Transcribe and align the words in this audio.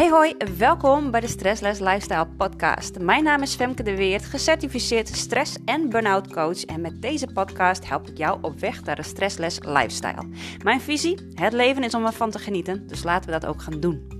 Hey 0.00 0.10
hoi, 0.10 0.36
welkom 0.58 1.10
bij 1.10 1.20
de 1.20 1.26
Stressless 1.26 1.80
Lifestyle 1.80 2.26
podcast. 2.26 2.98
Mijn 2.98 3.24
naam 3.24 3.42
is 3.42 3.54
Femke 3.54 3.82
de 3.82 3.96
Weert, 3.96 4.24
gecertificeerd 4.24 5.08
stress- 5.08 5.56
en 5.64 5.88
burn-out 5.88 6.32
coach 6.32 6.64
en 6.64 6.80
met 6.80 7.02
deze 7.02 7.26
podcast 7.26 7.88
help 7.88 8.08
ik 8.08 8.18
jou 8.18 8.38
op 8.42 8.58
weg 8.58 8.84
naar 8.84 8.98
een 8.98 9.04
stressless 9.04 9.58
lifestyle. 9.58 10.28
Mijn 10.62 10.80
visie, 10.80 11.18
het 11.34 11.52
leven 11.52 11.82
is 11.82 11.94
om 11.94 12.06
ervan 12.06 12.30
te 12.30 12.38
genieten, 12.38 12.86
dus 12.86 13.02
laten 13.02 13.30
we 13.30 13.40
dat 13.40 13.50
ook 13.50 13.62
gaan 13.62 13.80
doen. 13.80 14.18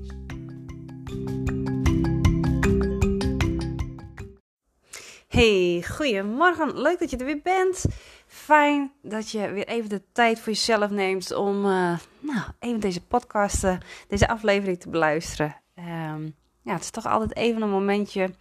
Hey, 5.29 5.85
goedemorgen. 5.91 6.81
Leuk 6.81 6.99
dat 6.99 7.11
je 7.11 7.17
er 7.17 7.25
weer 7.25 7.43
bent. 7.43 7.85
Fijn 8.27 8.93
dat 9.03 9.31
je 9.31 9.51
weer 9.51 9.69
even 9.69 9.89
de 9.89 10.03
tijd 10.13 10.41
voor 10.41 10.53
jezelf 10.53 10.91
neemt 10.91 11.35
om 11.35 11.65
uh, 11.65 11.99
nou, 12.19 12.43
even 12.59 12.81
deze 12.81 13.07
podcast, 13.07 13.65
uh, 13.65 13.77
deze 14.09 14.29
aflevering 14.29 14.81
te 14.81 14.89
beluisteren. 14.89 15.60
Um, 15.89 16.35
ja, 16.63 16.73
het 16.73 16.83
is 16.83 16.91
toch 16.91 17.07
altijd 17.07 17.37
even 17.37 17.63
een 17.63 17.71
momentje 17.71 18.35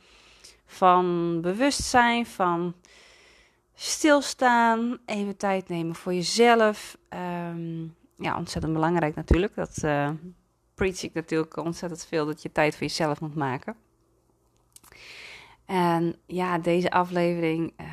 van 0.66 1.38
bewustzijn, 1.41 2.25
van 2.25 2.75
stilstaan, 3.73 4.98
even 5.05 5.38
tijd 5.38 5.70
nemen 5.70 5.95
voor 5.95 6.13
jezelf. 6.13 6.98
Um, 7.09 7.95
ja, 8.17 8.38
ontzettend 8.38 8.73
belangrijk 8.73 9.15
natuurlijk. 9.15 9.55
Dat 9.55 9.81
uh, 9.84 10.09
preach 10.73 11.03
ik 11.03 11.13
natuurlijk 11.13 11.57
ontzettend 11.57 12.05
veel, 12.05 12.25
dat 12.25 12.41
je 12.41 12.52
tijd 12.52 12.73
voor 12.73 12.88
jezelf 12.88 13.21
moet 13.21 13.35
maken. 13.35 13.76
En 15.65 16.15
ja, 16.26 16.57
deze 16.57 16.91
aflevering 16.91 17.73
uh, 17.81 17.87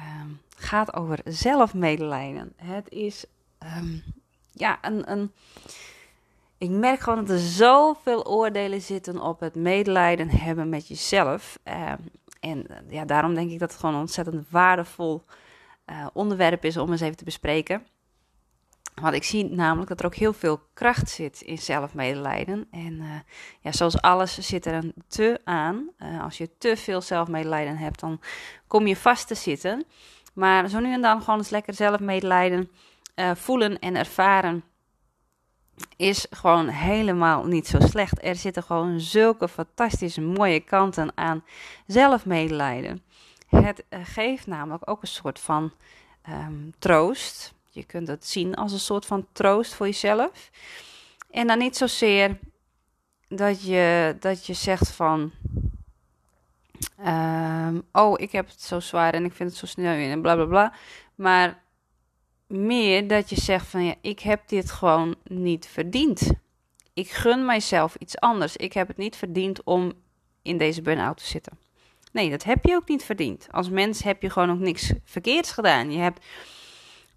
gaat 0.57 0.95
over 0.95 1.19
zelfmedelijden. 1.25 2.53
Het 2.57 2.89
is 2.91 3.27
ja, 4.53 4.79
een, 4.83 5.11
een. 5.11 5.33
Ik 6.59 6.71
merk 6.71 7.01
gewoon 7.01 7.19
dat 7.19 7.29
er 7.29 7.39
zoveel 7.39 8.27
oordelen 8.27 8.83
zitten 8.83 9.21
op 9.21 9.41
het 9.41 9.55
medelijden 9.55 10.29
hebben 10.29 10.69
met 10.69 10.89
jezelf. 10.89 11.59
Uh, 11.65 11.93
en 12.41 12.67
ja, 12.89 13.05
daarom 13.05 13.35
denk 13.35 13.51
ik 13.51 13.59
dat 13.59 13.71
het 13.71 13.81
gewoon 13.81 13.95
een 13.95 14.01
ontzettend 14.01 14.51
waardevol 14.51 15.25
uh, 15.87 16.07
onderwerp 16.13 16.65
is 16.65 16.77
om 16.77 16.91
eens 16.91 17.01
even 17.01 17.17
te 17.17 17.25
bespreken. 17.25 17.87
Want 18.95 19.15
ik 19.15 19.25
zie 19.25 19.45
namelijk 19.45 19.89
dat 19.89 20.01
er 20.01 20.07
ook 20.07 20.15
heel 20.15 20.33
veel 20.33 20.61
kracht 20.75 21.11
zit 21.11 21.41
in 21.41 21.59
zelfmedelijden. 21.59 22.67
En 22.71 22.93
uh, 22.93 23.15
ja, 23.61 23.73
zoals 23.73 24.01
alles 24.01 24.39
zit 24.39 24.67
er 24.67 24.75
een 24.75 24.95
te 25.09 25.41
aan. 25.45 25.91
Als 26.23 26.39
je 26.39 26.59
te 26.59 26.77
veel 26.77 27.01
zelfmedelijden 27.01 27.77
hebt, 27.77 28.01
dan 28.01 28.21
kom 28.67 28.87
je 28.87 28.97
vast 28.97 29.27
te 29.27 29.35
zitten. 29.35 29.85
Maar 30.35 30.69
zo 30.69 30.81
nu 30.81 30.93
en 30.93 31.03
dan 31.03 31.23
gewoon 31.23 31.39
eens 31.39 31.51
lekker 31.51 31.75
zelfmedelijden 31.75 32.71
voelen 33.35 33.79
en 33.79 33.97
ervaren 33.97 34.65
is 35.97 36.27
gewoon 36.31 36.69
helemaal 36.69 37.45
niet 37.45 37.67
zo 37.67 37.81
slecht. 37.81 38.25
Er 38.25 38.37
zitten 38.37 38.63
gewoon 38.63 39.01
zulke 39.01 39.49
fantastische 39.49 40.21
mooie 40.21 40.61
kanten 40.61 41.13
aan 41.15 41.45
zelfmedelijden. 41.87 43.03
Het 43.49 43.85
geeft 43.91 44.47
namelijk 44.47 44.91
ook 44.91 45.03
een 45.03 45.09
soort 45.09 45.41
van 45.41 45.73
um, 46.29 46.75
troost. 46.79 47.55
Je 47.71 47.85
kunt 47.85 48.09
het 48.09 48.27
zien 48.27 48.55
als 48.55 48.73
een 48.73 48.79
soort 48.79 49.07
van 49.07 49.27
troost 49.33 49.75
voor 49.75 49.87
jezelf. 49.87 50.51
En 51.31 51.47
dan 51.47 51.59
niet 51.59 51.77
zozeer 51.77 52.39
dat 53.29 53.63
je, 53.63 54.17
dat 54.21 54.47
je 54.47 54.55
zegt 54.55 54.91
van. 54.91 55.33
Um, 57.07 57.83
oh, 57.93 58.21
ik 58.21 58.33
heb 58.33 58.47
het 58.47 58.63
zo 58.63 58.81
zwaar 58.81 59.15
en 59.15 59.25
ik 59.25 59.33
vind 59.33 59.51
het 59.51 59.59
zo 59.59 59.67
snel 59.67 59.93
en 59.93 60.23
bla 60.23 60.35
bla 60.35 60.45
bla. 60.45 60.73
Maar 61.15 61.63
meer 62.47 63.09
dat 63.09 63.31
je 63.31 63.41
zegt 63.41 63.67
van 63.67 63.85
ja, 63.85 63.95
ik 64.01 64.21
heb 64.21 64.49
dit 64.49 64.71
gewoon 64.71 65.15
niet 65.25 65.67
verdiend. 65.67 66.31
Ik 66.95 67.11
gun 67.11 67.45
mijzelf 67.45 67.95
iets 67.95 68.19
anders. 68.19 68.57
Ik 68.57 68.73
heb 68.73 68.89
het 68.89 68.97
niet 68.97 69.17
verdiend 69.17 69.65
om 69.65 69.93
in 70.43 70.59
deze 70.59 70.83
burn-out 70.83 71.17
te 71.17 71.27
zitten. 71.27 71.59
Nee, 72.13 72.31
dat 72.31 72.45
heb 72.45 72.65
je 72.65 72.75
ook 72.75 72.89
niet 72.89 73.05
verdiend. 73.05 73.49
Als 73.51 73.71
mens 73.71 74.03
heb 74.03 74.23
je 74.23 74.31
gewoon 74.31 74.51
ook 74.51 74.59
niks 74.59 74.93
verkeerds 75.05 75.53
gedaan. 75.53 75.93
Je 75.93 75.99
hebt 75.99 76.25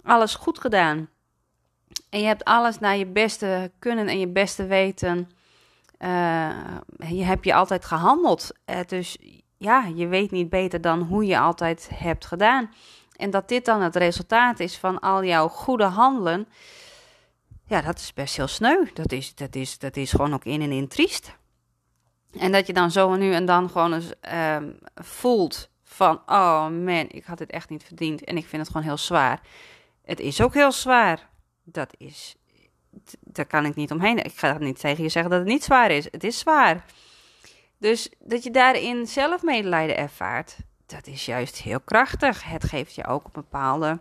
alles 0.03 0.35
goed 0.35 0.59
gedaan. 0.59 1.09
En 2.09 2.19
je 2.19 2.25
hebt 2.25 2.43
alles 2.43 2.79
naar 2.79 2.97
je 2.97 3.05
beste 3.05 3.71
kunnen 3.79 4.07
en 4.07 4.19
je 4.19 4.27
beste 4.27 4.65
weten. 4.65 5.29
Uh, 5.99 6.77
je 7.07 7.23
hebt 7.23 7.45
je 7.45 7.53
altijd 7.53 7.85
gehandeld. 7.85 8.51
Uh, 8.65 8.79
dus 8.87 9.17
ja, 9.57 9.91
je 9.95 10.07
weet 10.07 10.31
niet 10.31 10.49
beter 10.49 10.81
dan 10.81 11.01
hoe 11.01 11.25
je 11.25 11.39
altijd 11.39 11.89
hebt 11.93 12.25
gedaan. 12.25 12.69
En 13.19 13.29
dat 13.29 13.47
dit 13.47 13.65
dan 13.65 13.81
het 13.81 13.95
resultaat 13.95 14.59
is 14.59 14.77
van 14.77 14.99
al 14.99 15.23
jouw 15.23 15.47
goede 15.47 15.83
handelen. 15.83 16.47
Ja, 17.65 17.81
dat 17.81 17.97
is 17.97 18.13
best 18.13 18.35
heel 18.35 18.47
sneu. 18.47 18.85
Dat 18.93 19.11
is, 19.11 19.35
dat 19.35 19.55
is, 19.55 19.77
dat 19.77 19.95
is 19.95 20.11
gewoon 20.11 20.33
ook 20.33 20.45
in 20.45 20.61
en 20.61 20.71
in 20.71 20.87
triest. 20.87 21.37
En 22.39 22.51
dat 22.51 22.67
je 22.67 22.73
dan 22.73 22.91
zo 22.91 23.15
nu 23.15 23.33
en 23.33 23.45
dan 23.45 23.69
gewoon 23.69 23.93
eens 23.93 24.13
uh, 24.33 24.57
voelt 24.95 25.69
van... 25.83 26.21
Oh 26.25 26.67
man, 26.67 27.05
ik 27.09 27.23
had 27.25 27.37
dit 27.37 27.49
echt 27.49 27.69
niet 27.69 27.83
verdiend 27.83 28.23
en 28.23 28.37
ik 28.37 28.45
vind 28.45 28.61
het 28.61 28.71
gewoon 28.71 28.87
heel 28.87 28.97
zwaar. 28.97 29.41
Het 30.05 30.19
is 30.19 30.41
ook 30.41 30.53
heel 30.53 30.71
zwaar. 30.71 31.29
Dat 31.63 31.93
is. 31.97 32.35
Daar 33.19 33.45
kan 33.45 33.65
ik 33.65 33.75
niet 33.75 33.91
omheen. 33.91 34.23
Ik 34.23 34.37
ga 34.37 34.57
niet 34.57 34.79
tegen 34.79 35.03
je 35.03 35.09
zeggen 35.09 35.31
dat 35.31 35.39
het 35.39 35.49
niet 35.49 35.63
zwaar 35.63 35.91
is. 35.91 36.07
Het 36.11 36.23
is 36.23 36.39
zwaar. 36.39 36.85
Dus 37.77 38.09
dat 38.19 38.43
je 38.43 38.51
daarin 38.51 39.07
zelf 39.07 39.43
medelijden 39.43 39.97
ervaart, 39.97 40.57
dat 40.89 41.07
is 41.07 41.25
juist 41.25 41.61
heel 41.61 41.79
krachtig. 41.79 42.43
Het 42.43 42.63
geeft 42.63 42.95
je 42.95 43.05
ook 43.05 43.25
een 43.25 43.31
bepaalde 43.31 43.99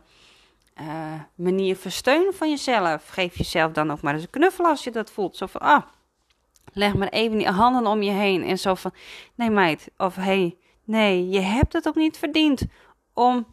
uh, 0.80 0.86
manier 1.34 1.76
versteunen 1.76 2.34
van 2.34 2.50
jezelf. 2.50 3.08
Geef 3.08 3.36
jezelf 3.36 3.72
dan 3.72 3.90
ook 3.90 4.00
maar 4.00 4.14
eens 4.14 4.22
een 4.22 4.30
knuffel 4.30 4.64
als 4.64 4.84
je 4.84 4.90
dat 4.90 5.10
voelt. 5.10 5.36
Zo 5.36 5.46
van, 5.46 5.60
ah, 5.60 5.82
leg 6.72 6.94
maar 6.94 7.08
even 7.08 7.38
die 7.38 7.48
handen 7.48 7.86
om 7.86 8.02
je 8.02 8.10
heen. 8.10 8.44
En 8.44 8.58
zo 8.58 8.74
van, 8.74 8.94
nee 9.34 9.50
meid, 9.50 9.90
of 9.96 10.14
hey, 10.14 10.56
nee, 10.84 11.28
je 11.28 11.40
hebt 11.40 11.72
het 11.72 11.88
ook 11.88 11.94
niet 11.94 12.18
verdiend 12.18 12.62
om 13.12 13.46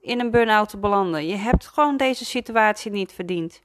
in 0.00 0.20
een 0.20 0.30
burn-out 0.30 0.68
te 0.68 0.78
belanden. 0.78 1.26
Je 1.26 1.36
hebt 1.36 1.66
gewoon 1.66 1.96
deze 1.96 2.24
situatie 2.24 2.90
niet 2.90 3.12
verdiend. 3.12 3.60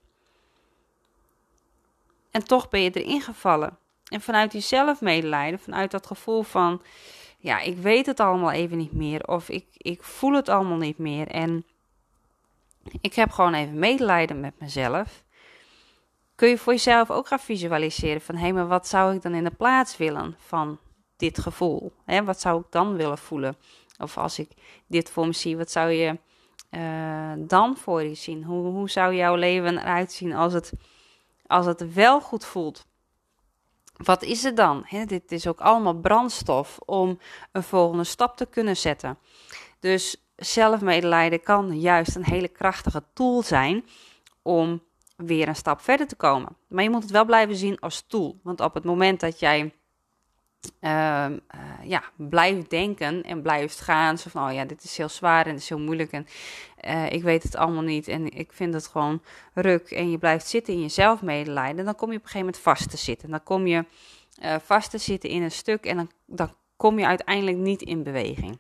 En 2.31 2.44
toch 2.44 2.69
ben 2.69 2.81
je 2.81 2.91
erin 2.91 3.22
gevallen. 3.22 3.78
En 4.07 4.22
vanuit 4.22 4.52
die 4.52 4.62
zelfmedelijden, 4.62 5.59
vanuit 5.59 5.91
dat 5.91 6.07
gevoel 6.07 6.44
van, 6.44 6.81
ja, 7.38 7.59
ik 7.59 7.78
weet 7.78 8.06
het 8.06 8.20
allemaal 8.20 8.52
even 8.52 8.78
niet 8.78 8.94
meer. 8.94 9.28
Of 9.28 9.50
ik, 9.50 9.66
ik 9.72 10.03
voel 10.03 10.34
het 10.34 10.50
allemaal 10.50 10.78
niet 10.78 10.98
meer. 10.98 11.28
En 11.28 11.66
ik 13.02 13.14
heb 13.14 13.31
gewoon 13.31 13.53
even 13.53 13.80
medelijden 13.80 14.40
met 14.40 14.59
mezelf. 14.59 15.24
Kun 16.36 16.50
je 16.50 16.58
voor 16.58 16.74
jezelf 16.74 17.12
ook 17.12 17.28
gaan 17.28 17.40
visualiseren 17.40 18.22
van, 18.22 18.36
hé, 18.36 18.52
maar 18.52 18.68
wat 18.68 18.88
zou 18.88 19.16
ik 19.16 19.22
dan 19.22 19.34
in 19.34 19.44
de 19.44 19.52
plaats 19.52 19.98
willen 19.98 20.36
van 20.38 20.80
dit 21.16 21.40
gevoel? 21.40 21.92
Hè, 22.06 22.24
wat 22.24 22.42
zou 22.42 22.59
ik 22.59 22.66
dan 22.70 22.96
willen 22.96 23.18
voelen? 23.18 23.58
Of 24.00 24.18
als 24.18 24.40
ik 24.40 24.50
dit 24.88 25.09
voor 25.09 25.25
me 25.25 25.34
zie, 25.34 25.58
wat 25.58 25.72
zou 25.72 25.90
je 25.92 26.19
uh, 26.72 27.31
dan 27.38 27.78
voor 27.78 28.04
je 28.04 28.14
zien? 28.14 28.44
Hoe, 28.44 28.72
hoe 28.72 28.90
zou 28.90 29.16
jouw 29.16 29.36
leven 29.36 29.78
eruit 29.78 30.12
zien 30.12 30.34
als 30.34 30.54
het, 30.54 30.74
als 31.48 31.66
het 31.66 31.94
wel 31.94 32.22
goed 32.22 32.46
voelt? 32.46 32.87
Wat 34.03 34.24
is 34.24 34.44
het 34.44 34.56
dan? 34.56 34.85
Dit 35.06 35.31
is 35.31 35.47
ook 35.47 35.59
allemaal 35.59 35.94
brandstof 35.94 36.80
om 36.85 37.19
een 37.52 37.63
volgende 37.63 38.03
stap 38.03 38.38
te 38.38 38.46
kunnen 38.46 38.78
zetten. 38.78 39.18
Dus 39.80 40.28
zelfmedelijden 40.35 41.41
kan 41.41 41.80
juist 41.80 42.16
een 42.16 42.25
hele 42.25 42.47
krachtige 42.47 43.03
tool 43.13 43.41
zijn 43.41 43.86
om 44.41 44.84
weer 45.16 45.47
een 45.47 45.56
stap 45.56 45.81
verder 45.81 46.07
te 46.07 46.16
komen. 46.16 46.56
Maar 46.68 46.84
je 46.84 46.90
moet 46.90 47.02
het 47.02 47.12
wel 47.12 47.25
blijven 47.25 47.56
zien 47.56 47.80
als 47.80 48.03
tool. 48.07 48.40
Want 48.44 48.62
op 48.62 48.74
het 48.74 48.84
moment 48.84 49.19
dat 49.19 49.40
jij 49.40 49.74
uh, 50.81 51.25
ja, 51.83 52.03
blijft 52.16 52.69
denken 52.69 53.23
en 53.23 53.41
blijft 53.41 53.79
gaan. 53.79 54.17
Zo 54.17 54.29
van, 54.29 54.47
oh 54.47 54.53
ja, 54.53 54.66
dit 54.66 54.83
is 54.83 54.97
heel 54.97 55.09
zwaar 55.09 55.45
en 55.45 55.51
het 55.51 55.61
is 55.61 55.69
heel 55.69 55.79
moeilijk 55.79 56.11
en 56.11 56.28
uh, 56.85 57.11
ik 57.11 57.23
weet 57.23 57.44
het 57.44 57.55
allemaal 57.55 57.83
niet 57.83 58.07
en 58.07 58.31
ik 58.31 58.53
vind 58.53 58.73
het 58.73 58.88
gewoon 58.88 59.22
ruk. 59.53 59.91
En 59.91 60.11
je 60.11 60.17
blijft 60.17 60.47
zitten 60.47 60.74
in 60.74 60.81
je 60.81 60.89
zelfmedelijden, 60.89 61.86
dan 61.86 61.95
kom 61.95 62.12
je 62.12 62.18
op 62.18 62.24
een 62.24 62.30
gegeven 62.30 62.45
moment 62.45 62.63
vast 62.63 62.89
te 62.89 62.97
zitten. 62.97 63.30
Dan 63.30 63.44
kom 63.44 63.68
je 63.68 63.86
uh, 64.44 64.56
vast 64.63 64.89
te 64.89 64.97
zitten 64.97 65.30
in 65.30 65.44
een 65.44 65.51
stuk 65.51 65.86
en 65.86 65.95
dan, 65.95 66.12
dan 66.25 66.53
kom 66.77 67.00
je 67.00 67.06
uiteindelijk 67.06 67.57
niet 67.57 67.81
in 67.81 68.03
beweging. 68.03 68.59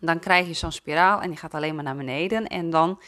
Dan 0.00 0.18
krijg 0.18 0.46
je 0.46 0.54
zo'n 0.54 0.72
spiraal 0.72 1.20
en 1.20 1.28
die 1.28 1.38
gaat 1.38 1.54
alleen 1.54 1.74
maar 1.74 1.84
naar 1.84 1.96
beneden 1.96 2.46
en 2.46 2.70
dan 2.70 3.00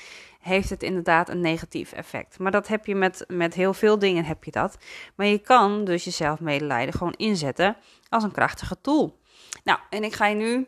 heeft 0.44 0.70
het 0.70 0.82
inderdaad 0.82 1.29
een 1.29 1.41
negatief 1.41 1.93
effect. 1.93 2.38
Maar 2.38 2.52
dat 2.52 2.69
heb 2.69 2.87
je 2.87 2.94
met, 2.94 3.25
met 3.29 3.55
heel 3.55 3.75
veel 3.75 3.99
dingen 3.99 4.25
heb 4.25 4.44
je 4.44 4.50
dat. 4.50 4.79
Maar 5.14 5.26
je 5.26 5.38
kan 5.38 5.85
dus 5.85 6.05
jezelf 6.05 6.41
medelijden 6.41 6.94
gewoon 6.94 7.14
inzetten 7.17 7.76
als 8.08 8.23
een 8.23 8.32
krachtige 8.32 8.81
tool. 8.81 9.19
Nou, 9.64 9.79
en 9.91 10.05
ik 10.05 10.12
ga 10.12 10.26
je 10.26 10.35
nu 10.35 10.67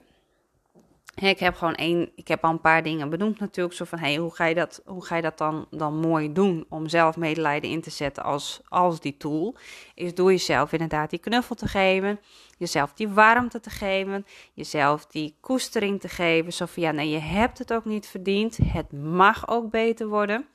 ik 1.24 1.38
heb 1.38 1.54
gewoon 1.54 1.74
één, 1.74 2.10
ik 2.14 2.28
heb 2.28 2.44
al 2.44 2.50
een 2.50 2.60
paar 2.60 2.82
dingen 2.82 3.10
benoemd 3.10 3.38
natuurlijk. 3.38 3.76
Zo 3.76 3.84
van, 3.84 3.98
hey, 3.98 4.16
hoe 4.16 4.34
ga 4.34 4.44
je 4.44 4.54
dat, 4.54 4.82
hoe 4.84 5.04
ga 5.04 5.16
je 5.16 5.22
dat 5.22 5.38
dan, 5.38 5.66
dan 5.70 5.94
mooi 6.00 6.32
doen 6.32 6.66
om 6.68 6.88
zelf 6.88 7.16
medelijden 7.16 7.70
in 7.70 7.80
te 7.80 7.90
zetten 7.90 8.22
als, 8.22 8.60
als 8.68 9.00
die 9.00 9.16
tool? 9.16 9.54
Is 9.94 10.14
door 10.14 10.30
jezelf 10.30 10.72
inderdaad 10.72 11.10
die 11.10 11.18
knuffel 11.18 11.54
te 11.54 11.66
geven, 11.66 12.20
jezelf 12.58 12.92
die 12.92 13.08
warmte 13.08 13.60
te 13.60 13.70
geven, 13.70 14.26
jezelf 14.54 15.06
die 15.06 15.36
koestering 15.40 16.00
te 16.00 16.08
geven. 16.08 16.52
Zo 16.52 16.66
ja, 16.74 16.90
nee, 16.90 17.08
je 17.08 17.18
hebt 17.18 17.58
het 17.58 17.72
ook 17.72 17.84
niet 17.84 18.06
verdiend. 18.06 18.58
Het 18.62 18.92
mag 18.92 19.48
ook 19.48 19.70
beter 19.70 20.06
worden. 20.06 20.46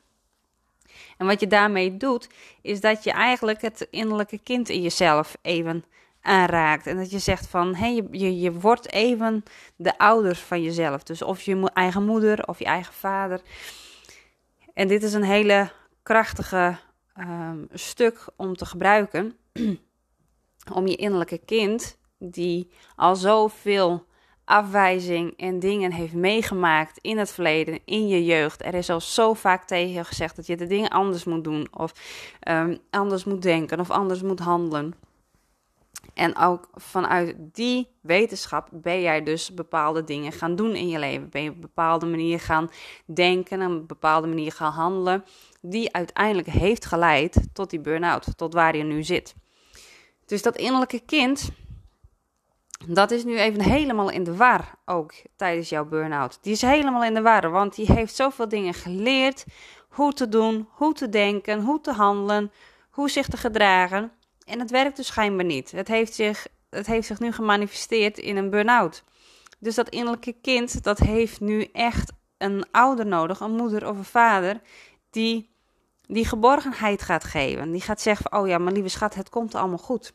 En 1.17 1.25
wat 1.25 1.39
je 1.39 1.47
daarmee 1.47 1.97
doet, 1.97 2.29
is 2.61 2.81
dat 2.81 3.03
je 3.03 3.11
eigenlijk 3.11 3.61
het 3.61 3.87
innerlijke 3.89 4.39
kind 4.43 4.69
in 4.69 4.81
jezelf 4.81 5.37
even 5.41 5.85
aanraakt. 6.21 6.87
En 6.87 6.97
dat 6.97 7.11
je 7.11 7.19
zegt 7.19 7.47
van, 7.47 7.75
hé, 7.75 7.87
je, 7.87 8.07
je, 8.11 8.39
je 8.39 8.51
wordt 8.51 8.91
even 8.91 9.43
de 9.75 9.97
ouders 9.97 10.39
van 10.39 10.63
jezelf. 10.63 11.03
Dus 11.03 11.21
of 11.21 11.41
je 11.41 11.71
eigen 11.73 12.05
moeder 12.05 12.47
of 12.47 12.59
je 12.59 12.65
eigen 12.65 12.93
vader. 12.93 13.41
En 14.73 14.87
dit 14.87 15.03
is 15.03 15.13
een 15.13 15.23
hele 15.23 15.71
krachtige 16.03 16.77
um, 17.19 17.67
stuk 17.73 18.25
om 18.35 18.55
te 18.55 18.65
gebruiken. 18.65 19.37
om 20.73 20.87
je 20.87 20.95
innerlijke 20.95 21.41
kind, 21.45 21.97
die 22.17 22.71
al 22.95 23.15
zoveel 23.15 24.05
afwijzing 24.45 25.33
en 25.37 25.59
dingen 25.59 25.91
heeft 25.91 26.13
meegemaakt 26.13 26.97
in 26.97 27.17
het 27.17 27.31
verleden, 27.31 27.79
in 27.85 28.07
je 28.07 28.25
jeugd. 28.25 28.65
Er 28.65 28.73
is 28.73 28.89
al 28.89 29.01
zo 29.01 29.33
vaak 29.33 29.65
tegen 29.65 29.91
je 29.91 30.03
gezegd 30.03 30.35
dat 30.35 30.47
je 30.47 30.57
de 30.57 30.67
dingen 30.67 30.89
anders 30.89 31.23
moet 31.23 31.43
doen, 31.43 31.67
of 31.77 31.93
um, 32.47 32.77
anders 32.89 33.23
moet 33.23 33.41
denken, 33.41 33.79
of 33.79 33.89
anders 33.89 34.21
moet 34.21 34.39
handelen. 34.39 34.93
En 36.13 36.37
ook 36.37 36.69
vanuit 36.73 37.35
die 37.37 37.87
wetenschap 38.01 38.67
ben 38.71 39.01
jij 39.01 39.23
dus 39.23 39.53
bepaalde 39.53 40.03
dingen 40.03 40.31
gaan 40.31 40.55
doen 40.55 40.75
in 40.75 40.87
je 40.87 40.99
leven. 40.99 41.29
Ben 41.29 41.43
je 41.43 41.49
op 41.49 41.55
een 41.55 41.61
bepaalde 41.61 42.05
manier 42.05 42.39
gaan 42.39 42.69
denken, 43.05 43.61
op 43.61 43.69
een 43.69 43.87
bepaalde 43.87 44.27
manier 44.27 44.51
gaan 44.51 44.71
handelen, 44.71 45.25
die 45.61 45.93
uiteindelijk 45.93 46.47
heeft 46.47 46.85
geleid 46.85 47.47
tot 47.53 47.69
die 47.69 47.79
burn-out, 47.79 48.27
tot 48.37 48.53
waar 48.53 48.77
je 48.77 48.83
nu 48.83 49.03
zit. 49.03 49.35
Dus 50.25 50.41
dat 50.41 50.57
innerlijke 50.57 50.99
kind, 51.05 51.49
dat 52.87 53.11
is 53.11 53.23
nu 53.23 53.39
even 53.39 53.61
helemaal 53.61 54.09
in 54.09 54.23
de 54.23 54.35
war 54.35 54.75
ook 54.85 55.13
tijdens 55.35 55.69
jouw 55.69 55.85
burn-out. 55.85 56.37
Die 56.41 56.53
is 56.53 56.61
helemaal 56.61 57.03
in 57.03 57.13
de 57.13 57.21
war, 57.21 57.51
want 57.51 57.75
die 57.75 57.91
heeft 57.93 58.15
zoveel 58.15 58.47
dingen 58.47 58.73
geleerd. 58.73 59.45
Hoe 59.89 60.13
te 60.13 60.29
doen, 60.29 60.67
hoe 60.71 60.93
te 60.93 61.09
denken, 61.09 61.61
hoe 61.61 61.81
te 61.81 61.91
handelen, 61.91 62.51
hoe 62.89 63.09
zich 63.09 63.27
te 63.27 63.37
gedragen. 63.37 64.11
En 64.45 64.59
het 64.59 64.71
werkt 64.71 64.95
dus 64.95 65.07
schijnbaar 65.07 65.45
niet. 65.45 65.71
Het 65.71 65.87
heeft 65.87 66.13
zich, 66.13 66.47
het 66.69 66.87
heeft 66.87 67.07
zich 67.07 67.19
nu 67.19 67.31
gemanifesteerd 67.31 68.17
in 68.17 68.37
een 68.37 68.49
burn-out. 68.49 69.03
Dus 69.59 69.75
dat 69.75 69.89
innerlijke 69.89 70.35
kind, 70.41 70.83
dat 70.83 70.99
heeft 70.99 71.39
nu 71.39 71.63
echt 71.73 72.11
een 72.37 72.65
ouder 72.71 73.05
nodig, 73.05 73.39
een 73.39 73.55
moeder 73.55 73.87
of 73.87 73.97
een 73.97 74.03
vader, 74.03 74.61
die 75.09 75.49
die 76.07 76.25
geborgenheid 76.25 77.01
gaat 77.01 77.23
geven. 77.23 77.71
Die 77.71 77.81
gaat 77.81 78.01
zeggen: 78.01 78.33
Oh 78.33 78.47
ja, 78.47 78.57
mijn 78.57 78.73
lieve 78.73 78.89
schat, 78.89 79.15
het 79.15 79.29
komt 79.29 79.55
allemaal 79.55 79.77
goed. 79.77 80.13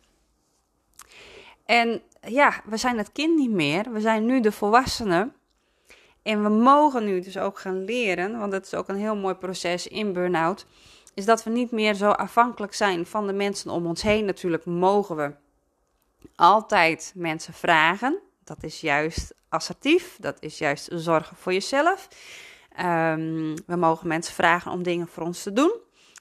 En 1.64 2.02
ja, 2.20 2.62
we 2.64 2.76
zijn 2.76 2.98
het 2.98 3.12
kind 3.12 3.36
niet 3.36 3.50
meer. 3.50 3.92
We 3.92 4.00
zijn 4.00 4.24
nu 4.24 4.40
de 4.40 4.52
volwassenen. 4.52 5.34
En 6.22 6.42
we 6.42 6.48
mogen 6.48 7.04
nu 7.04 7.20
dus 7.20 7.38
ook 7.38 7.58
gaan 7.58 7.84
leren, 7.84 8.38
want 8.38 8.52
dat 8.52 8.64
is 8.64 8.74
ook 8.74 8.88
een 8.88 8.96
heel 8.96 9.16
mooi 9.16 9.34
proces 9.34 9.86
in 9.86 10.12
burn-out, 10.12 10.66
is 11.16 11.24
dat 11.24 11.44
we 11.44 11.50
niet 11.50 11.70
meer 11.70 11.94
zo 11.94 12.10
afhankelijk 12.10 12.74
zijn 12.74 13.06
van 13.06 13.26
de 13.26 13.32
mensen 13.32 13.70
om 13.70 13.86
ons 13.86 14.02
heen. 14.02 14.24
Natuurlijk 14.24 14.64
mogen 14.64 15.16
we 15.16 15.34
altijd 16.34 17.12
mensen 17.14 17.54
vragen. 17.54 18.18
Dat 18.44 18.62
is 18.62 18.80
juist 18.80 19.34
assertief, 19.48 20.16
dat 20.20 20.36
is 20.40 20.58
juist 20.58 20.88
zorgen 20.92 21.36
voor 21.36 21.52
jezelf. 21.52 22.08
Um, 22.80 23.54
we 23.66 23.76
mogen 23.76 24.08
mensen 24.08 24.34
vragen 24.34 24.72
om 24.72 24.82
dingen 24.82 25.08
voor 25.08 25.22
ons 25.22 25.42
te 25.42 25.52
doen. 25.52 25.72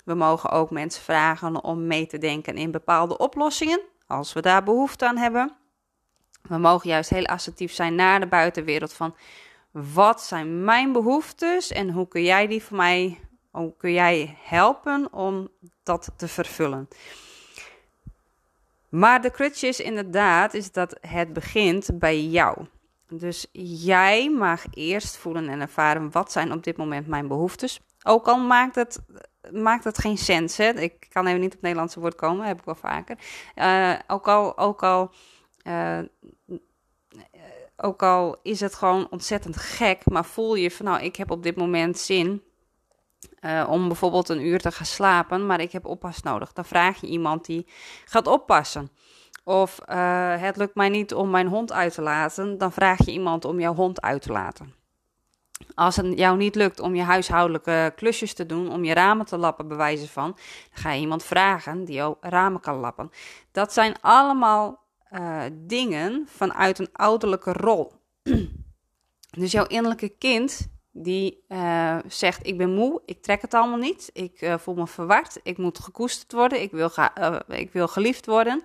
We 0.06 0.13
mogen 0.13 0.50
ook 0.50 0.69
mensen 0.71 1.03
vragen 1.03 1.63
om 1.63 1.88
mee 1.88 2.07
te 2.07 2.18
denken 2.18 2.56
in 2.56 2.71
bepaalde 2.71 3.18
oplossingen, 3.18 3.81
als 4.07 4.33
we 4.33 4.41
daar 4.41 4.63
behoefte 4.63 5.07
aan 5.07 5.18
hebben. 5.18 5.56
We 6.41 6.57
mogen 6.57 6.89
juist 6.89 7.09
heel 7.09 7.25
assertief 7.25 7.74
zijn 7.74 7.95
naar 7.95 8.19
de 8.19 8.27
buitenwereld 8.27 8.94
van 8.94 9.15
wat 9.71 10.21
zijn 10.21 10.63
mijn 10.63 10.91
behoeftes 10.91 11.71
en 11.71 11.89
hoe 11.89 12.07
kun 12.07 12.24
jij 12.24 12.48
die 12.48 12.63
voor 12.63 12.77
mij, 12.77 13.19
hoe 13.61 13.73
kun 13.77 13.93
jij 13.93 14.37
helpen 14.41 15.13
om 15.13 15.49
dat 15.83 16.11
te 16.15 16.27
vervullen. 16.27 16.87
Maar 18.89 19.21
de 19.21 19.31
crutch 19.31 19.63
is 19.63 19.79
inderdaad 19.79 20.53
is 20.53 20.71
dat 20.71 20.97
het 21.01 21.33
begint 21.33 21.99
bij 21.99 22.23
jou. 22.23 22.65
Dus 23.07 23.47
jij 23.51 24.29
mag 24.29 24.63
eerst 24.73 25.17
voelen 25.17 25.49
en 25.49 25.61
ervaren 25.61 26.11
wat 26.11 26.31
zijn 26.31 26.51
op 26.51 26.63
dit 26.63 26.77
moment 26.77 27.07
mijn 27.07 27.27
behoeftes. 27.27 27.81
Ook 28.03 28.27
al 28.27 28.37
maakt 28.37 28.75
het, 28.75 28.99
maakt 29.51 29.83
het 29.83 29.97
geen 29.97 30.17
sens. 30.17 30.57
Hè? 30.57 30.69
Ik 30.69 31.07
kan 31.09 31.27
even 31.27 31.39
niet 31.39 31.47
op 31.47 31.53
het 31.53 31.61
Nederlandse 31.61 31.99
woord 31.99 32.15
komen, 32.15 32.45
heb 32.45 32.59
ik 32.59 32.65
wel 32.65 32.75
vaker. 32.75 33.17
Uh, 33.55 33.93
ook 34.07 34.27
al, 34.27 34.57
ook 34.57 34.83
al 34.83 35.11
uh, 35.63 35.99
ook 37.77 38.03
al 38.03 38.35
is 38.43 38.59
het 38.59 38.75
gewoon 38.75 39.07
ontzettend 39.09 39.57
gek, 39.57 40.09
maar 40.09 40.25
voel 40.25 40.55
je 40.55 40.71
van 40.71 40.85
nou, 40.85 41.01
ik 41.01 41.15
heb 41.15 41.31
op 41.31 41.43
dit 41.43 41.55
moment 41.55 41.97
zin 41.97 42.41
uh, 43.41 43.67
om 43.69 43.87
bijvoorbeeld 43.87 44.29
een 44.29 44.45
uur 44.45 44.59
te 44.59 44.71
gaan 44.71 44.85
slapen, 44.85 45.45
maar 45.45 45.59
ik 45.59 45.71
heb 45.71 45.85
oppas 45.85 46.21
nodig. 46.21 46.53
Dan 46.53 46.65
vraag 46.65 47.01
je 47.01 47.07
iemand 47.07 47.45
die 47.45 47.67
gaat 48.05 48.27
oppassen. 48.27 48.89
Of 49.43 49.79
uh, 49.89 50.41
het 50.41 50.57
lukt 50.57 50.75
mij 50.75 50.89
niet 50.89 51.13
om 51.13 51.29
mijn 51.29 51.47
hond 51.47 51.71
uit 51.71 51.93
te 51.93 52.01
laten, 52.01 52.57
dan 52.57 52.71
vraag 52.71 53.05
je 53.05 53.11
iemand 53.11 53.45
om 53.45 53.59
jouw 53.59 53.75
hond 53.75 54.01
uit 54.01 54.21
te 54.21 54.31
laten. 54.31 54.73
Als 55.75 55.95
het 55.95 56.17
jou 56.17 56.37
niet 56.37 56.55
lukt 56.55 56.79
om 56.79 56.95
je 56.95 57.01
huishoudelijke 57.01 57.93
klusjes 57.95 58.33
te 58.33 58.45
doen, 58.45 58.71
om 58.71 58.83
je 58.83 58.93
ramen 58.93 59.25
te 59.25 59.38
lappen, 59.38 59.67
bewijzen 59.67 60.07
van, 60.07 60.31
dan 60.31 60.83
ga 60.83 60.91
je 60.91 61.01
iemand 61.01 61.23
vragen 61.23 61.85
die 61.85 61.95
jouw 61.95 62.17
ramen 62.21 62.61
kan 62.61 62.75
lappen. 62.75 63.11
Dat 63.51 63.73
zijn 63.73 63.95
allemaal 64.01 64.83
uh, 65.11 65.41
dingen 65.53 66.27
vanuit 66.29 66.79
een 66.79 66.89
ouderlijke 66.91 67.53
rol. 67.53 67.93
dus 69.39 69.51
jouw 69.51 69.65
innerlijke 69.65 70.09
kind 70.09 70.67
die 70.97 71.44
uh, 71.50 71.97
zegt: 72.07 72.47
Ik 72.47 72.57
ben 72.57 72.74
moe, 72.74 73.01
ik 73.06 73.21
trek 73.21 73.42
het 73.42 73.53
allemaal 73.53 73.77
niet, 73.77 74.09
ik 74.13 74.42
uh, 74.42 74.57
voel 74.57 74.75
me 74.75 74.88
verward, 74.88 75.39
ik 75.44 75.57
moet 75.57 75.80
gekoesterd 75.80 76.31
worden, 76.31 76.62
ik 76.62 76.71
wil, 76.71 76.89
ga, 76.89 77.44
ik 77.47 77.71
wil 77.71 77.88
geliefd 77.88 78.25
worden. 78.25 78.63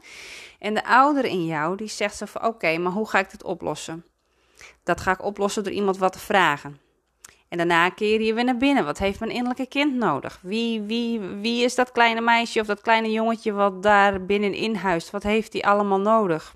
En 0.59 0.75
de 0.75 0.85
ouder 0.85 1.25
in 1.25 1.47
jou 1.47 1.77
die 1.77 1.89
zegt 1.89 2.17
zo 2.17 2.27
van: 2.27 2.45
Oké, 2.45 2.79
maar 2.79 2.93
hoe 2.93 3.09
ga 3.09 3.19
ik 3.19 3.31
dit 3.31 3.45
oplossen? 3.45 4.05
Dat 4.83 5.01
ga 5.01 5.13
ik 5.13 5.25
oplossen 5.25 5.65
door 5.65 5.73
iemand 5.73 5.99
wat 5.99 6.13
te 6.13 6.19
vragen. 6.19 6.81
En 7.49 7.57
daarna 7.57 7.89
keer 7.89 8.21
je 8.21 8.35
weer 8.35 8.45
naar 8.45 8.57
binnen. 8.57 8.85
Wat 8.85 8.99
heeft 8.99 9.21
mijn 9.21 9.33
innerlijke 9.33 9.67
kind 9.67 9.95
nodig? 9.95 10.39
Wie, 10.43 10.81
wie, 10.81 11.21
wie 11.21 11.65
is 11.65 11.75
dat 11.75 11.93
kleine 11.93 12.21
meisje 12.21 12.61
of 12.61 12.67
dat 12.67 12.81
kleine 12.81 13.11
jongetje 13.11 13.53
wat 13.53 13.83
daar 13.83 14.25
binnenin 14.25 14.75
huist? 14.75 15.11
Wat 15.11 15.23
heeft 15.23 15.53
die 15.53 15.67
allemaal 15.67 16.01
nodig? 16.01 16.55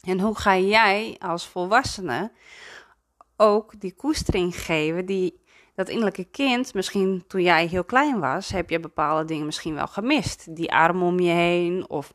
En 0.00 0.20
hoe 0.20 0.38
ga 0.38 0.56
jij 0.56 1.16
als 1.18 1.46
volwassene 1.46 2.30
ook 3.36 3.80
die 3.80 3.94
koestering 3.94 4.56
geven 4.56 5.06
die 5.06 5.40
dat 5.74 5.88
innerlijke 5.88 6.24
kind, 6.24 6.74
misschien 6.74 7.24
toen 7.26 7.42
jij 7.42 7.66
heel 7.66 7.84
klein 7.84 8.20
was, 8.20 8.50
heb 8.50 8.70
je 8.70 8.80
bepaalde 8.80 9.24
dingen 9.24 9.46
misschien 9.46 9.74
wel 9.74 9.86
gemist. 9.86 10.56
Die 10.56 10.72
arm 10.72 11.02
om 11.02 11.20
je 11.20 11.30
heen 11.30 11.88
of 11.88 12.12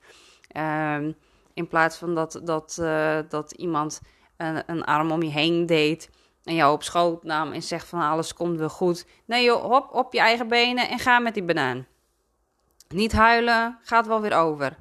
um, 0.57 1.15
in 1.53 1.67
plaats 1.67 1.97
van 1.97 2.15
dat, 2.15 2.41
dat, 2.43 2.77
uh, 2.81 3.19
dat 3.29 3.51
iemand 3.51 4.01
een, 4.37 4.63
een 4.65 4.83
arm 4.83 5.11
om 5.11 5.23
je 5.23 5.29
heen 5.29 5.65
deed 5.65 6.09
en 6.43 6.55
jou 6.55 6.73
op 6.73 6.83
schoot 6.83 7.23
nam 7.23 7.51
en 7.51 7.63
zegt 7.63 7.87
van 7.87 8.01
alles 8.01 8.33
komt 8.33 8.57
wel 8.57 8.69
goed. 8.69 9.05
Nee 9.25 9.43
joh, 9.43 9.63
hop, 9.63 9.93
op 9.93 10.13
je 10.13 10.19
eigen 10.19 10.47
benen 10.47 10.89
en 10.89 10.99
ga 10.99 11.19
met 11.19 11.33
die 11.33 11.43
banaan. 11.43 11.85
Niet 12.87 13.11
huilen, 13.11 13.77
gaat 13.81 14.07
wel 14.07 14.21
weer 14.21 14.35
over. 14.35 14.77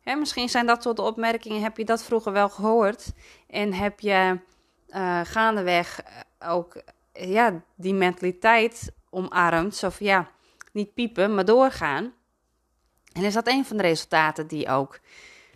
Hè, 0.00 0.14
misschien 0.14 0.48
zijn 0.48 0.66
dat 0.66 0.82
soort 0.82 0.98
opmerkingen, 0.98 1.62
heb 1.62 1.76
je 1.76 1.84
dat 1.84 2.04
vroeger 2.04 2.32
wel 2.32 2.48
gehoord. 2.48 3.12
En 3.46 3.72
heb 3.72 4.00
je 4.00 4.38
uh, 4.88 5.20
gaandeweg 5.24 6.00
ook 6.38 6.82
ja, 7.12 7.62
die 7.74 7.94
mentaliteit 7.94 8.92
omarmd. 9.10 9.76
Zo 9.76 9.88
van 9.88 10.06
ja, 10.06 10.30
niet 10.72 10.94
piepen, 10.94 11.34
maar 11.34 11.44
doorgaan. 11.44 12.12
En 13.12 13.22
is 13.22 13.34
dat 13.34 13.48
een 13.48 13.64
van 13.64 13.76
de 13.76 13.82
resultaten 13.82 14.46
die 14.46 14.68
ook 14.68 15.00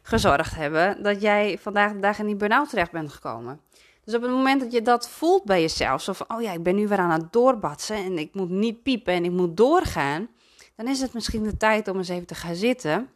gezorgd 0.02 0.54
hebben 0.54 1.02
dat 1.02 1.20
jij 1.20 1.58
vandaag 1.58 1.92
de 1.92 1.99
dag 1.99 2.18
in 2.18 2.26
die 2.26 2.37
burn-out 2.37 2.68
terecht 2.68 2.90
bent 2.90 3.12
gekomen. 3.12 3.60
Dus 4.04 4.14
op 4.14 4.22
het 4.22 4.30
moment 4.30 4.60
dat 4.60 4.72
je 4.72 4.82
dat 4.82 5.08
voelt 5.08 5.44
bij 5.44 5.60
jezelf, 5.60 6.02
zo 6.02 6.12
van, 6.12 6.26
oh 6.28 6.42
ja, 6.42 6.52
ik 6.52 6.62
ben 6.62 6.75
nu 6.75 6.88
weer 6.88 6.99
aan 6.99 7.20
het 7.20 7.32
doorbatsen 7.32 7.96
en 7.96 8.18
ik 8.18 8.34
moet 8.34 8.50
niet 8.50 8.82
piepen 8.82 9.14
en 9.14 9.25
ik 9.25 9.30
moet 9.30 9.56
doorgaan, 9.56 10.28
dan 10.76 10.88
is 10.88 11.00
het 11.00 11.12
misschien 11.12 11.42
de 11.42 11.56
tijd 11.56 11.88
om 11.88 11.96
eens 11.96 12.08
even 12.08 12.26
te 12.26 12.34
gaan 12.34 12.54
zitten 12.54 13.10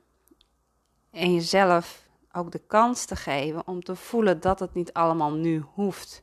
en 1.11 1.35
jezelf 1.35 2.04
ook 2.35 2.51
de 2.51 2.63
kans 2.67 3.05
te 3.05 3.17
geven 3.17 3.67
om 3.67 3.83
te 3.83 3.97
voelen 3.97 4.41
dat 4.41 4.61
het 4.61 4.75
niet 4.75 4.93
allemaal 4.93 5.33
nu 5.33 5.65
hoeft. 5.75 6.23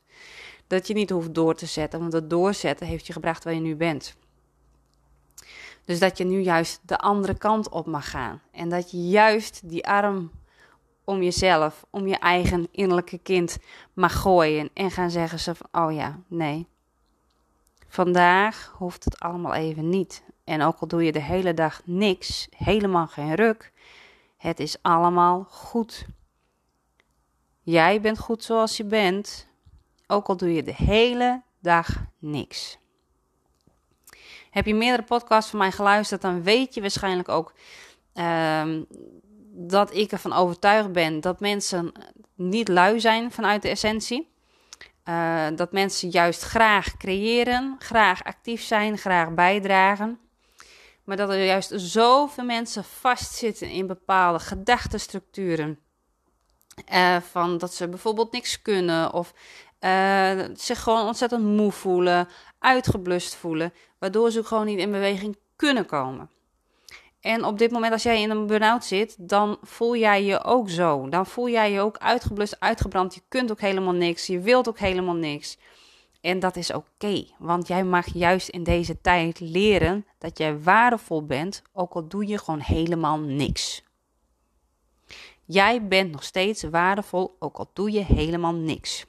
Dat 0.66 0.86
je 0.86 0.94
niet 0.94 1.10
hoeft 1.10 1.34
door 1.34 1.54
te 1.54 1.66
zetten, 1.66 2.00
want 2.00 2.12
het 2.12 2.30
doorzetten 2.30 2.86
heeft 2.86 3.06
je 3.06 3.12
gebracht 3.12 3.44
waar 3.44 3.54
je 3.54 3.60
nu 3.60 3.76
bent. 3.76 4.16
Dus 5.84 5.98
dat 5.98 6.18
je 6.18 6.24
nu 6.24 6.40
juist 6.40 6.80
de 6.84 6.98
andere 6.98 7.34
kant 7.34 7.68
op 7.68 7.86
mag 7.86 8.10
gaan. 8.10 8.40
En 8.50 8.68
dat 8.68 8.90
je 8.90 9.08
juist 9.08 9.68
die 9.68 9.86
arm 9.86 10.30
om 11.04 11.22
jezelf, 11.22 11.84
om 11.90 12.06
je 12.06 12.18
eigen 12.18 12.68
innerlijke 12.70 13.18
kind 13.18 13.58
mag 13.92 14.20
gooien 14.20 14.70
en 14.74 14.90
gaan 14.90 15.10
zeggen 15.10 15.38
ze 15.38 15.54
van, 15.54 15.84
oh 15.84 15.92
ja, 15.92 16.18
nee. 16.26 16.66
Vandaag 17.88 18.74
hoeft 18.78 19.04
het 19.04 19.20
allemaal 19.20 19.54
even 19.54 19.88
niet. 19.88 20.22
En 20.44 20.62
ook 20.62 20.78
al 20.78 20.86
doe 20.86 21.04
je 21.04 21.12
de 21.12 21.22
hele 21.22 21.54
dag 21.54 21.80
niks, 21.84 22.48
helemaal 22.56 23.06
geen 23.06 23.34
ruk, 23.34 23.72
het 24.42 24.60
is 24.60 24.76
allemaal 24.82 25.46
goed. 25.48 26.06
Jij 27.60 28.00
bent 28.00 28.18
goed 28.18 28.44
zoals 28.44 28.76
je 28.76 28.84
bent, 28.84 29.48
ook 30.06 30.28
al 30.28 30.36
doe 30.36 30.54
je 30.54 30.62
de 30.62 30.74
hele 30.74 31.42
dag 31.60 31.88
niks. 32.18 32.78
Heb 34.50 34.66
je 34.66 34.74
meerdere 34.74 35.02
podcasts 35.02 35.50
van 35.50 35.58
mij 35.58 35.72
geluisterd, 35.72 36.22
dan 36.22 36.42
weet 36.42 36.74
je 36.74 36.80
waarschijnlijk 36.80 37.28
ook 37.28 37.54
um, 38.14 38.86
dat 39.54 39.94
ik 39.94 40.12
ervan 40.12 40.32
overtuigd 40.32 40.92
ben 40.92 41.20
dat 41.20 41.40
mensen 41.40 41.92
niet 42.34 42.68
lui 42.68 43.00
zijn 43.00 43.32
vanuit 43.32 43.62
de 43.62 43.68
essentie. 43.68 44.30
Uh, 45.04 45.46
dat 45.54 45.72
mensen 45.72 46.08
juist 46.08 46.42
graag 46.42 46.96
creëren, 46.96 47.76
graag 47.78 48.24
actief 48.24 48.62
zijn, 48.62 48.98
graag 48.98 49.34
bijdragen. 49.34 50.18
Maar 51.12 51.26
dat 51.26 51.36
er 51.36 51.44
juist 51.44 51.72
zoveel 51.74 52.44
mensen 52.44 52.84
vastzitten 52.84 53.70
in 53.70 53.86
bepaalde 53.86 54.38
gedachtenstructuren. 54.38 55.78
Uh, 56.92 57.16
van 57.16 57.58
dat 57.58 57.74
ze 57.74 57.88
bijvoorbeeld 57.88 58.32
niks 58.32 58.62
kunnen 58.62 59.12
of 59.12 59.34
uh, 59.80 60.40
zich 60.54 60.82
gewoon 60.82 61.06
ontzettend 61.06 61.44
moe 61.44 61.72
voelen, 61.72 62.28
uitgeblust 62.58 63.34
voelen, 63.34 63.72
waardoor 63.98 64.30
ze 64.30 64.44
gewoon 64.44 64.66
niet 64.66 64.78
in 64.78 64.90
beweging 64.90 65.36
kunnen 65.56 65.86
komen. 65.86 66.30
En 67.20 67.44
op 67.44 67.58
dit 67.58 67.70
moment, 67.70 67.92
als 67.92 68.02
jij 68.02 68.20
in 68.20 68.30
een 68.30 68.46
burn-out 68.46 68.84
zit, 68.84 69.16
dan 69.18 69.58
voel 69.62 69.96
jij 69.96 70.24
je 70.24 70.44
ook 70.44 70.70
zo. 70.70 71.08
Dan 71.08 71.26
voel 71.26 71.48
jij 71.48 71.72
je 71.72 71.80
ook 71.80 71.98
uitgeblust, 71.98 72.56
uitgebrand. 72.60 73.14
Je 73.14 73.22
kunt 73.28 73.50
ook 73.50 73.60
helemaal 73.60 73.94
niks. 73.94 74.26
Je 74.26 74.40
wilt 74.40 74.68
ook 74.68 74.78
helemaal 74.78 75.14
niks. 75.14 75.58
En 76.22 76.38
dat 76.38 76.56
is 76.56 76.72
oké, 76.72 77.24
want 77.38 77.68
jij 77.68 77.84
mag 77.84 78.14
juist 78.14 78.48
in 78.48 78.62
deze 78.62 79.00
tijd 79.00 79.40
leren 79.40 80.06
dat 80.18 80.38
jij 80.38 80.58
waardevol 80.60 81.26
bent, 81.26 81.62
ook 81.72 81.92
al 81.92 82.08
doe 82.08 82.26
je 82.26 82.38
gewoon 82.38 82.60
helemaal 82.60 83.18
niks. 83.18 83.82
Jij 85.44 85.86
bent 85.86 86.12
nog 86.12 86.22
steeds 86.22 86.62
waardevol, 86.62 87.36
ook 87.38 87.56
al 87.56 87.70
doe 87.72 87.90
je 87.90 88.04
helemaal 88.04 88.54
niks. 88.54 89.04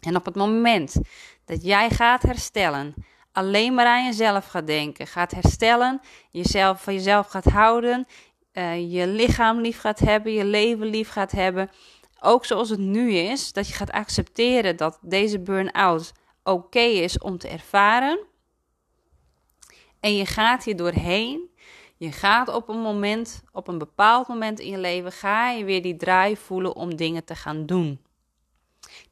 En 0.00 0.16
op 0.16 0.24
het 0.24 0.34
moment 0.34 0.96
dat 1.44 1.64
jij 1.64 1.90
gaat 1.90 2.22
herstellen, 2.22 2.94
alleen 3.32 3.74
maar 3.74 3.86
aan 3.86 4.04
jezelf 4.04 4.46
gaat 4.46 4.66
denken, 4.66 5.06
gaat 5.06 5.30
herstellen, 5.30 6.00
jezelf 6.30 6.82
van 6.82 6.94
jezelf 6.94 7.26
gaat 7.26 7.44
houden, 7.44 8.06
uh, 8.52 8.92
je 8.92 9.06
lichaam 9.06 9.60
lief 9.60 9.80
gaat 9.80 9.98
hebben, 9.98 10.32
je 10.32 10.44
leven 10.44 10.86
lief 10.86 11.10
gaat 11.10 11.32
hebben, 11.32 11.70
ook 12.20 12.44
zoals 12.44 12.68
het 12.68 12.78
nu 12.78 13.12
is, 13.12 13.52
dat 13.52 13.68
je 13.68 13.74
gaat 13.74 13.90
accepteren 13.90 14.76
dat 14.76 14.98
deze 15.02 15.38
burn-out 15.40 16.12
oké 16.50 16.80
is 16.80 17.18
om 17.18 17.38
te 17.38 17.48
ervaren. 17.48 18.18
En 20.00 20.16
je 20.16 20.26
gaat 20.26 20.64
hier 20.64 20.76
doorheen. 20.76 21.48
Je 21.96 22.12
gaat 22.12 22.48
op 22.48 22.68
een 22.68 22.80
moment, 22.80 23.42
op 23.52 23.68
een 23.68 23.78
bepaald 23.78 24.28
moment 24.28 24.60
in 24.60 24.70
je 24.70 24.78
leven, 24.78 25.12
ga 25.12 25.50
je 25.50 25.64
weer 25.64 25.82
die 25.82 25.96
draai 25.96 26.36
voelen 26.36 26.76
om 26.76 26.96
dingen 26.96 27.24
te 27.24 27.34
gaan 27.34 27.66
doen. 27.66 28.00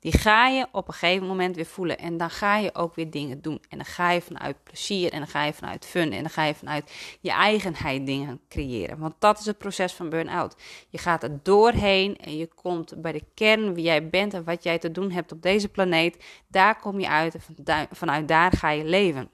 Die 0.01 0.19
ga 0.19 0.47
je 0.49 0.67
op 0.73 0.89
een 0.89 0.95
gegeven 0.95 1.27
moment 1.27 1.57
weer 1.57 1.67
voelen. 1.67 1.99
En 1.99 2.17
dan 2.17 2.31
ga 2.31 2.57
je 2.57 2.75
ook 2.75 2.95
weer 2.95 3.11
dingen 3.11 3.43
doen. 3.43 3.63
En 3.69 3.77
dan 3.77 3.87
ga 3.87 4.11
je 4.11 4.21
vanuit 4.21 4.63
plezier 4.63 5.13
en 5.13 5.19
dan 5.19 5.29
ga 5.29 5.45
je 5.45 5.53
vanuit 5.53 5.85
fun 5.87 6.13
en 6.13 6.21
dan 6.21 6.31
ga 6.31 6.45
je 6.45 6.55
vanuit 6.55 6.93
je 7.21 7.31
eigenheid 7.31 8.07
dingen 8.07 8.41
creëren. 8.49 8.99
Want 8.99 9.15
dat 9.19 9.39
is 9.39 9.47
het 9.47 9.59
proces 9.59 9.93
van 9.93 10.09
burn-out. 10.09 10.57
Je 10.89 10.99
gaat 10.99 11.23
er 11.23 11.39
doorheen 11.43 12.17
en 12.17 12.37
je 12.37 12.47
komt 12.47 13.03
bij 13.03 13.13
de 13.13 13.25
kern 13.35 13.75
wie 13.75 13.85
jij 13.85 14.09
bent 14.09 14.35
en 14.35 14.45
wat 14.45 14.63
jij 14.63 14.79
te 14.79 14.91
doen 14.91 15.11
hebt 15.11 15.33
op 15.33 15.43
deze 15.43 15.69
planeet. 15.69 16.25
Daar 16.49 16.79
kom 16.79 17.01
je 17.01 17.09
uit 17.09 17.35
en 17.35 17.89
vanuit 17.91 18.29
daar 18.29 18.53
ga 18.53 18.71
je 18.71 18.85
leven. 18.85 19.31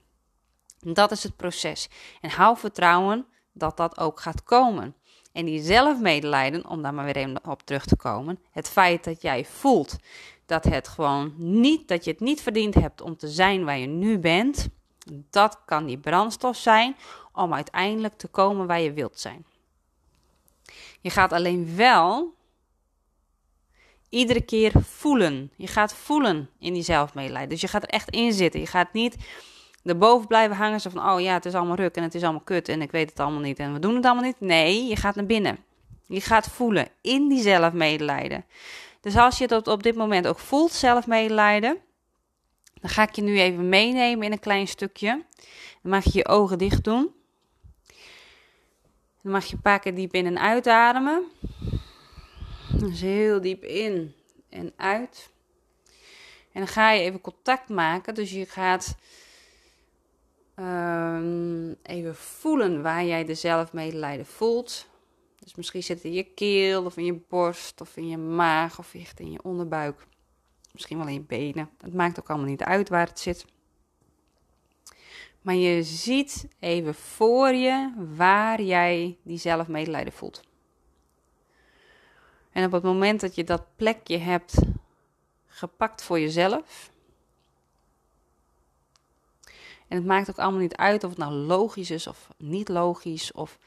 Dat 0.79 1.11
is 1.11 1.23
het 1.23 1.35
proces. 1.35 1.89
En 2.21 2.29
hou 2.29 2.57
vertrouwen 2.57 3.25
dat 3.53 3.77
dat 3.77 3.97
ook 3.97 4.19
gaat 4.19 4.43
komen. 4.43 4.95
En 5.35 5.45
die 5.45 5.61
zelfmedelijden, 5.61 6.69
om 6.69 6.81
daar 6.81 6.93
maar 6.93 7.13
weer 7.13 7.39
op 7.43 7.61
terug 7.61 7.85
te 7.85 7.95
komen. 7.95 8.39
Het 8.51 8.69
feit 8.69 9.03
dat 9.03 9.21
jij 9.21 9.45
voelt 9.45 9.97
dat 10.45 10.63
het 10.63 10.87
gewoon 10.87 11.33
niet, 11.37 11.87
dat 11.87 12.03
je 12.03 12.11
het 12.11 12.19
niet 12.19 12.41
verdiend 12.41 12.73
hebt 12.73 13.01
om 13.01 13.17
te 13.17 13.27
zijn 13.27 13.65
waar 13.65 13.77
je 13.77 13.87
nu 13.87 14.19
bent. 14.19 14.67
Dat 15.29 15.59
kan 15.65 15.85
die 15.85 15.97
brandstof 15.97 16.57
zijn 16.57 16.95
om 17.31 17.53
uiteindelijk 17.53 18.13
te 18.13 18.27
komen 18.27 18.67
waar 18.67 18.81
je 18.81 18.93
wilt 18.93 19.19
zijn. 19.19 19.45
Je 21.01 21.09
gaat 21.09 21.33
alleen 21.33 21.75
wel 21.75 22.33
iedere 24.09 24.41
keer 24.41 24.71
voelen. 24.81 25.51
Je 25.55 25.67
gaat 25.67 25.93
voelen 25.93 26.49
in 26.59 26.73
die 26.73 26.83
zelfmedelijden. 26.83 27.49
Dus 27.49 27.61
je 27.61 27.67
gaat 27.67 27.83
er 27.83 27.89
echt 27.89 28.09
in 28.09 28.33
zitten. 28.33 28.59
Je 28.59 28.67
gaat 28.67 28.93
niet 28.93 29.15
erboven 29.83 30.27
blijven 30.27 30.55
hangen. 30.55 30.81
Zo 30.81 30.89
van, 30.89 31.09
oh 31.09 31.21
ja, 31.21 31.33
het 31.33 31.45
is 31.45 31.53
allemaal 31.53 31.75
ruk 31.75 31.95
en 31.95 32.03
het 32.03 32.15
is 32.15 32.23
allemaal 32.23 32.41
kut 32.41 32.69
en 32.69 32.81
ik 32.81 32.91
weet 32.91 33.09
het 33.09 33.19
allemaal 33.19 33.41
niet 33.41 33.59
en 33.59 33.73
we 33.73 33.79
doen 33.79 33.95
het 33.95 34.05
allemaal 34.05 34.23
niet. 34.23 34.39
Nee, 34.39 34.85
je 34.85 34.95
gaat 34.95 35.15
naar 35.15 35.25
binnen. 35.25 35.57
Je 36.07 36.21
gaat 36.21 36.47
voelen 36.47 36.87
in 37.01 37.27
die 37.27 37.41
zelfmedelijden. 37.41 38.45
Dus 39.05 39.15
als 39.17 39.37
je 39.37 39.47
dat 39.47 39.67
op 39.67 39.83
dit 39.83 39.95
moment 39.95 40.27
ook 40.27 40.39
voelt, 40.39 40.71
zelfmedelijden, 40.71 41.77
dan 42.81 42.89
ga 42.89 43.03
ik 43.03 43.15
je 43.15 43.21
nu 43.21 43.39
even 43.39 43.69
meenemen 43.69 44.25
in 44.25 44.31
een 44.31 44.39
klein 44.39 44.67
stukje. 44.67 45.23
Dan 45.81 45.91
mag 45.91 46.03
je 46.03 46.17
je 46.17 46.27
ogen 46.27 46.57
dicht 46.57 46.83
doen. 46.83 47.13
Dan 49.21 49.31
mag 49.31 49.45
je 49.45 49.55
een 49.55 49.61
paar 49.61 49.79
keer 49.79 49.95
diep 49.95 50.13
in 50.13 50.25
en 50.25 50.39
uitademen. 50.39 51.23
Dus 52.79 53.01
heel 53.01 53.41
diep 53.41 53.63
in 53.63 54.15
en 54.49 54.73
uit. 54.75 55.29
En 56.51 56.59
dan 56.59 56.67
ga 56.67 56.91
je 56.91 57.01
even 57.01 57.21
contact 57.21 57.69
maken. 57.69 58.13
Dus 58.13 58.31
je 58.31 58.45
gaat 58.45 58.95
um, 60.55 61.75
even 61.83 62.15
voelen 62.15 62.81
waar 62.81 63.05
jij 63.05 63.25
de 63.25 63.35
zelfmedelijden 63.35 64.25
voelt. 64.25 64.87
Dus 65.45 65.55
misschien 65.55 65.83
zit 65.83 65.97
het 65.97 66.05
in 66.05 66.13
je 66.13 66.23
keel 66.23 66.85
of 66.85 66.97
in 66.97 67.05
je 67.05 67.21
borst 67.29 67.81
of 67.81 67.97
in 67.97 68.07
je 68.07 68.17
maag 68.17 68.79
of 68.79 68.93
echt 68.93 69.19
in 69.19 69.31
je 69.31 69.43
onderbuik. 69.43 70.07
Misschien 70.71 70.97
wel 70.97 71.07
in 71.07 71.13
je 71.13 71.21
benen. 71.21 71.69
Het 71.81 71.93
maakt 71.93 72.19
ook 72.19 72.29
allemaal 72.29 72.47
niet 72.47 72.63
uit 72.63 72.89
waar 72.89 73.07
het 73.07 73.19
zit. 73.19 73.45
Maar 75.41 75.55
je 75.55 75.83
ziet 75.83 76.47
even 76.59 76.95
voor 76.95 77.53
je 77.53 77.93
waar 78.15 78.61
jij 78.61 79.17
die 79.23 79.37
zelfmedelijden 79.37 80.13
voelt. 80.13 80.41
En 82.51 82.65
op 82.65 82.71
het 82.71 82.83
moment 82.83 83.21
dat 83.21 83.35
je 83.35 83.43
dat 83.43 83.65
plekje 83.75 84.17
hebt 84.17 84.57
gepakt 85.47 86.03
voor 86.03 86.19
jezelf. 86.19 86.91
En 89.87 89.97
het 89.97 90.05
maakt 90.05 90.29
ook 90.29 90.39
allemaal 90.39 90.59
niet 90.59 90.75
uit 90.75 91.03
of 91.03 91.09
het 91.09 91.19
nou 91.19 91.33
logisch 91.33 91.91
is 91.91 92.07
of 92.07 92.29
niet 92.37 92.69
logisch. 92.69 93.31
Of 93.31 93.57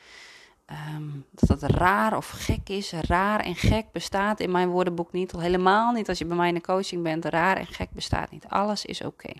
um, 0.71 1.27
dat 1.31 1.61
dat 1.61 1.71
raar 1.71 2.17
of 2.17 2.29
gek 2.29 2.69
is. 2.69 2.93
Raar 2.93 3.41
en 3.41 3.55
gek 3.55 3.93
bestaat 3.93 4.41
in 4.41 4.51
mijn 4.51 4.69
woordenboek 4.69 5.13
niet. 5.13 5.33
Al 5.33 5.41
helemaal 5.41 5.93
niet 5.93 6.09
als 6.09 6.19
je 6.19 6.25
bij 6.25 6.37
mij 6.37 6.49
in 6.49 6.55
de 6.55 6.61
coaching 6.61 7.03
bent. 7.03 7.25
Raar 7.25 7.57
en 7.57 7.67
gek 7.67 7.91
bestaat 7.91 8.31
niet. 8.31 8.49
Alles 8.49 8.85
is 8.85 9.03
oké. 9.03 9.33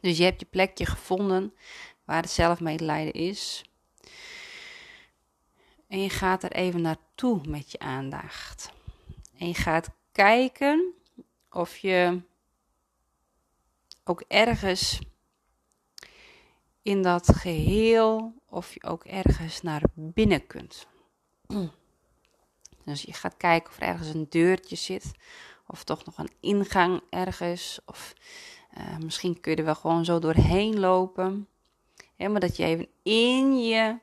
Dus 0.00 0.18
je 0.18 0.24
hebt 0.24 0.40
je 0.40 0.46
plekje 0.46 0.86
gevonden 0.86 1.54
waar 2.04 2.22
het 2.22 2.30
zelfmedelijden 2.30 3.12
is. 3.12 3.64
En 5.88 6.02
je 6.02 6.10
gaat 6.10 6.42
er 6.42 6.52
even 6.52 6.80
naartoe 6.80 7.40
met 7.46 7.70
je 7.70 7.78
aandacht. 7.78 8.72
En 9.38 9.46
je 9.46 9.54
gaat 9.54 9.90
kijken 10.12 10.92
of 11.50 11.76
je 11.76 12.20
ook 14.04 14.24
ergens 14.28 14.98
in 16.88 17.02
dat 17.02 17.36
geheel 17.36 18.34
of 18.48 18.74
je 18.74 18.82
ook 18.82 19.04
ergens 19.04 19.62
naar 19.62 19.82
binnen 19.94 20.46
kunt. 20.46 20.86
Dus 22.84 23.02
je 23.02 23.12
gaat 23.12 23.36
kijken 23.36 23.70
of 23.70 23.76
er 23.76 23.82
ergens 23.82 24.08
een 24.08 24.26
deurtje 24.28 24.76
zit, 24.76 25.12
of 25.66 25.84
toch 25.84 26.04
nog 26.04 26.18
een 26.18 26.30
ingang 26.40 27.00
ergens, 27.10 27.80
of 27.86 28.14
uh, 28.78 28.96
misschien 28.98 29.40
kun 29.40 29.52
je 29.52 29.58
er 29.58 29.64
wel 29.64 29.74
gewoon 29.74 30.04
zo 30.04 30.18
doorheen 30.18 30.80
lopen. 30.80 31.48
Ja, 32.16 32.28
maar 32.28 32.40
dat 32.40 32.56
je 32.56 32.64
even 32.64 32.88
in 33.02 33.58
je 33.58 33.98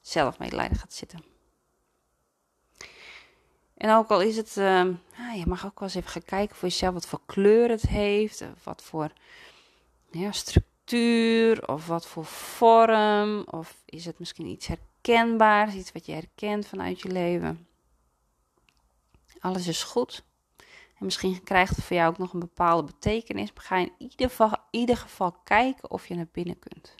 zelfmedelijden 0.00 0.78
gaat 0.78 0.92
zitten. 0.92 1.24
En 3.76 3.90
ook 3.90 4.10
al 4.10 4.20
is 4.20 4.36
het, 4.36 4.56
uh, 4.56 4.80
ah, 5.18 5.36
je 5.36 5.46
mag 5.46 5.66
ook 5.66 5.80
wel 5.80 5.88
eens 5.88 5.96
even 5.96 6.10
gaan 6.10 6.24
kijken 6.24 6.56
voor 6.56 6.68
jezelf 6.68 6.94
wat 6.94 7.06
voor 7.06 7.20
kleur 7.26 7.68
het 7.68 7.82
heeft, 7.82 8.44
wat 8.62 8.82
voor 8.82 9.12
ja, 10.10 10.32
structuur 10.32 10.67
of 11.66 11.86
wat 11.86 12.06
voor 12.06 12.24
vorm? 12.24 13.44
Of 13.46 13.82
is 13.84 14.04
het 14.04 14.18
misschien 14.18 14.46
iets 14.46 14.66
herkenbaars, 14.66 15.74
iets 15.74 15.92
wat 15.92 16.06
je 16.06 16.12
herkent 16.12 16.66
vanuit 16.66 17.00
je 17.00 17.08
leven? 17.08 17.66
Alles 19.38 19.66
is 19.66 19.82
goed. 19.82 20.24
En 20.98 21.04
misschien 21.04 21.42
krijgt 21.42 21.76
het 21.76 21.84
voor 21.84 21.96
jou 21.96 22.10
ook 22.10 22.18
nog 22.18 22.32
een 22.32 22.40
bepaalde 22.40 22.92
betekenis. 22.92 23.52
Maar 23.52 23.64
ga 23.64 23.76
in 23.76 23.92
ieder 23.98 24.28
geval, 24.28 24.56
ieder 24.70 24.96
geval 24.96 25.32
kijken 25.44 25.90
of 25.90 26.06
je 26.06 26.14
naar 26.14 26.28
binnen 26.32 26.58
kunt. 26.58 26.94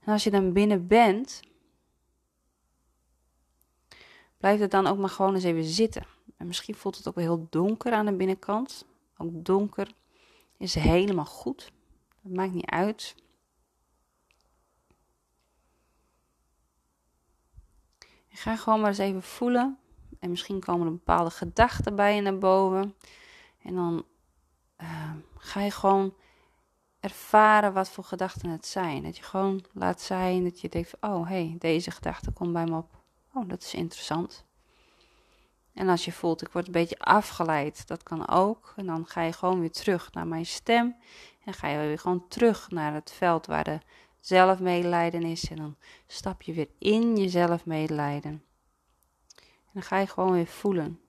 En 0.00 0.12
als 0.12 0.24
je 0.24 0.30
dan 0.30 0.52
binnen 0.52 0.86
bent, 0.86 1.40
blijf 4.36 4.60
het 4.60 4.70
dan 4.70 4.86
ook 4.86 4.98
maar 4.98 5.08
gewoon 5.08 5.34
eens 5.34 5.44
even 5.44 5.64
zitten. 5.64 6.06
En 6.36 6.46
misschien 6.46 6.74
voelt 6.74 6.96
het 6.96 7.08
ook 7.08 7.16
heel 7.16 7.46
donker 7.50 7.92
aan 7.92 8.06
de 8.06 8.12
binnenkant. 8.12 8.84
Ook 9.16 9.44
donker 9.44 9.90
is 10.56 10.74
helemaal 10.74 11.24
goed. 11.24 11.72
Het 12.28 12.36
maakt 12.36 12.52
niet 12.52 12.70
uit. 12.70 13.14
ga 18.38 18.56
gewoon 18.56 18.80
maar 18.80 18.88
eens 18.88 18.98
even 18.98 19.22
voelen. 19.22 19.78
En 20.18 20.30
misschien 20.30 20.60
komen 20.60 20.86
er 20.86 20.92
bepaalde 20.92 21.30
gedachten 21.30 21.96
bij 21.96 22.14
je 22.14 22.20
naar 22.20 22.38
boven. 22.38 22.94
En 23.62 23.74
dan 23.74 24.04
uh, 24.82 25.12
ga 25.36 25.60
je 25.60 25.70
gewoon 25.70 26.14
ervaren 27.00 27.72
wat 27.72 27.88
voor 27.88 28.04
gedachten 28.04 28.50
het 28.50 28.66
zijn. 28.66 29.02
Dat 29.02 29.16
je 29.16 29.22
gewoon 29.22 29.64
laat 29.72 30.00
zijn 30.00 30.44
dat 30.44 30.60
je 30.60 30.68
denkt: 30.68 30.94
oh 31.00 31.28
hé, 31.28 31.46
hey, 31.46 31.56
deze 31.58 31.90
gedachte 31.90 32.30
komt 32.30 32.52
bij 32.52 32.64
me 32.64 32.76
op. 32.76 33.02
Oh, 33.32 33.48
dat 33.48 33.62
is 33.62 33.74
interessant. 33.74 34.44
En 35.72 35.88
als 35.88 36.04
je 36.04 36.12
voelt, 36.12 36.42
ik 36.42 36.52
word 36.52 36.66
een 36.66 36.72
beetje 36.72 36.98
afgeleid, 36.98 37.86
dat 37.86 38.02
kan 38.02 38.28
ook. 38.28 38.72
En 38.76 38.86
dan 38.86 39.06
ga 39.06 39.22
je 39.22 39.32
gewoon 39.32 39.60
weer 39.60 39.72
terug 39.72 40.12
naar 40.12 40.26
mijn 40.26 40.46
stem. 40.46 40.96
En 41.48 41.54
ga 41.54 41.68
je 41.68 41.78
weer 41.78 41.98
gewoon 41.98 42.28
terug 42.28 42.70
naar 42.70 42.94
het 42.94 43.10
veld 43.10 43.46
waar 43.46 43.64
de 43.64 43.80
zelfmedelijden 44.20 45.22
is. 45.22 45.50
En 45.50 45.56
dan 45.56 45.76
stap 46.06 46.42
je 46.42 46.52
weer 46.52 46.68
in 46.78 47.16
je 47.16 47.28
zelfmedelijden. 47.28 48.44
En 49.36 49.72
dan 49.72 49.82
ga 49.82 49.98
je 49.98 50.06
gewoon 50.06 50.32
weer 50.32 50.46
voelen. 50.46 51.00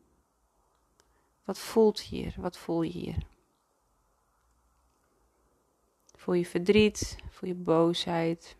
Wat 1.43 1.59
voelt 1.59 2.01
hier? 2.01 2.35
Wat 2.37 2.57
voel 2.57 2.81
je 2.81 2.91
hier? 2.91 3.17
Voel 6.15 6.35
je 6.35 6.45
verdriet? 6.45 7.17
Voel 7.29 7.49
je 7.49 7.55
boosheid? 7.55 8.57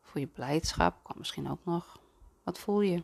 Voel 0.00 0.22
je 0.22 0.28
blijdschap? 0.28 1.04
Kan 1.04 1.18
misschien 1.18 1.50
ook 1.50 1.64
nog. 1.64 2.00
Wat 2.42 2.58
voel 2.58 2.80
je? 2.80 3.02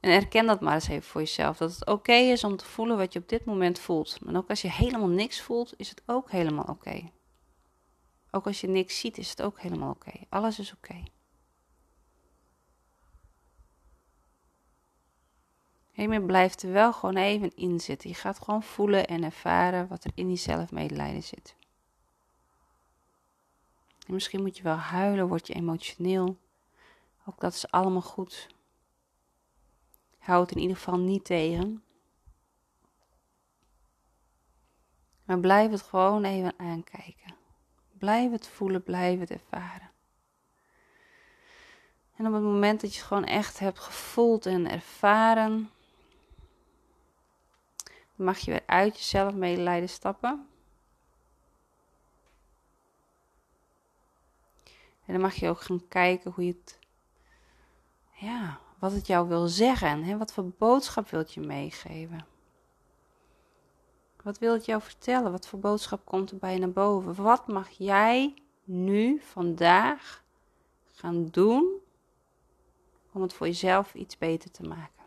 En 0.00 0.10
erken 0.10 0.46
dat 0.46 0.60
maar 0.60 0.74
eens 0.74 0.88
even 0.88 1.08
voor 1.08 1.20
jezelf. 1.20 1.56
Dat 1.56 1.72
het 1.72 1.86
oké 1.86 2.12
is 2.12 2.44
om 2.44 2.56
te 2.56 2.64
voelen 2.64 2.96
wat 2.96 3.12
je 3.12 3.18
op 3.18 3.28
dit 3.28 3.44
moment 3.44 3.78
voelt. 3.78 4.24
Maar 4.24 4.36
ook 4.36 4.48
als 4.48 4.62
je 4.62 4.70
helemaal 4.70 5.08
niks 5.08 5.40
voelt, 5.40 5.74
is 5.76 5.88
het 5.88 6.02
ook 6.06 6.30
helemaal 6.30 6.64
oké. 6.64 7.10
Ook 8.30 8.46
als 8.46 8.60
je 8.60 8.68
niks 8.68 8.98
ziet, 8.98 9.18
is 9.18 9.30
het 9.30 9.42
ook 9.42 9.60
helemaal 9.60 9.90
oké. 9.90 10.12
Alles 10.28 10.58
is 10.58 10.72
oké. 10.72 11.02
Okay. 15.94 16.20
blijft 16.20 16.62
er 16.62 16.72
wel 16.72 16.92
gewoon 16.92 17.16
even 17.16 17.56
in 17.56 17.80
zitten. 17.80 18.08
Je 18.08 18.14
gaat 18.14 18.38
gewoon 18.38 18.62
voelen 18.62 19.06
en 19.06 19.22
ervaren 19.24 19.88
wat 19.88 20.04
er 20.04 20.10
in 20.14 20.26
die 20.26 20.36
zelfmedelijden 20.36 21.22
zit. 21.22 21.56
En 24.06 24.14
misschien 24.14 24.42
moet 24.42 24.56
je 24.56 24.62
wel 24.62 24.76
huilen, 24.76 25.28
word 25.28 25.46
je 25.46 25.54
emotioneel. 25.54 26.36
Ook 27.24 27.40
dat 27.40 27.54
is 27.54 27.70
allemaal 27.70 28.02
goed. 28.02 28.48
Hou 30.28 30.40
het 30.40 30.50
in 30.50 30.58
ieder 30.58 30.76
geval 30.76 30.98
niet 30.98 31.24
tegen. 31.24 31.82
Maar 35.24 35.38
blijf 35.38 35.70
het 35.70 35.82
gewoon 35.82 36.24
even 36.24 36.54
aankijken. 36.58 37.34
Blijf 37.92 38.30
het 38.30 38.48
voelen, 38.48 38.82
blijf 38.82 39.18
het 39.18 39.30
ervaren. 39.30 39.90
En 42.16 42.26
op 42.26 42.32
het 42.32 42.42
moment 42.42 42.80
dat 42.80 42.92
je 42.92 42.98
het 42.98 43.06
gewoon 43.06 43.24
echt 43.24 43.58
hebt 43.58 43.78
gevoeld 43.78 44.46
en 44.46 44.70
ervaren, 44.70 45.70
mag 48.14 48.38
je 48.38 48.50
weer 48.50 48.66
uit 48.66 48.96
jezelf 48.96 49.34
medelijden 49.34 49.88
stappen. 49.88 50.48
En 55.04 55.12
dan 55.12 55.20
mag 55.20 55.34
je 55.34 55.48
ook 55.48 55.60
gaan 55.60 55.88
kijken 55.88 56.32
hoe 56.32 56.44
je 56.44 56.52
het 56.52 56.78
ja, 58.12 58.60
wat 58.78 58.92
het 58.92 59.06
jou 59.06 59.28
wil 59.28 59.46
zeggen. 59.46 60.04
Hè? 60.04 60.16
Wat 60.18 60.32
voor 60.32 60.50
boodschap 60.58 61.08
wilt 61.08 61.34
je 61.34 61.40
meegeven? 61.40 62.26
Wat 64.22 64.38
wil 64.38 64.52
het 64.52 64.64
jou 64.64 64.82
vertellen? 64.82 65.32
Wat 65.32 65.48
voor 65.48 65.58
boodschap 65.58 66.04
komt 66.04 66.30
er 66.30 66.36
bij 66.36 66.52
je 66.52 66.58
naar 66.58 66.70
boven? 66.70 67.14
Wat 67.22 67.46
mag 67.46 67.70
jij 67.70 68.34
nu, 68.64 69.20
vandaag, 69.20 70.24
gaan 70.92 71.26
doen 71.26 71.80
om 73.12 73.22
het 73.22 73.32
voor 73.32 73.46
jezelf 73.46 73.94
iets 73.94 74.18
beter 74.18 74.50
te 74.50 74.62
maken? 74.62 75.06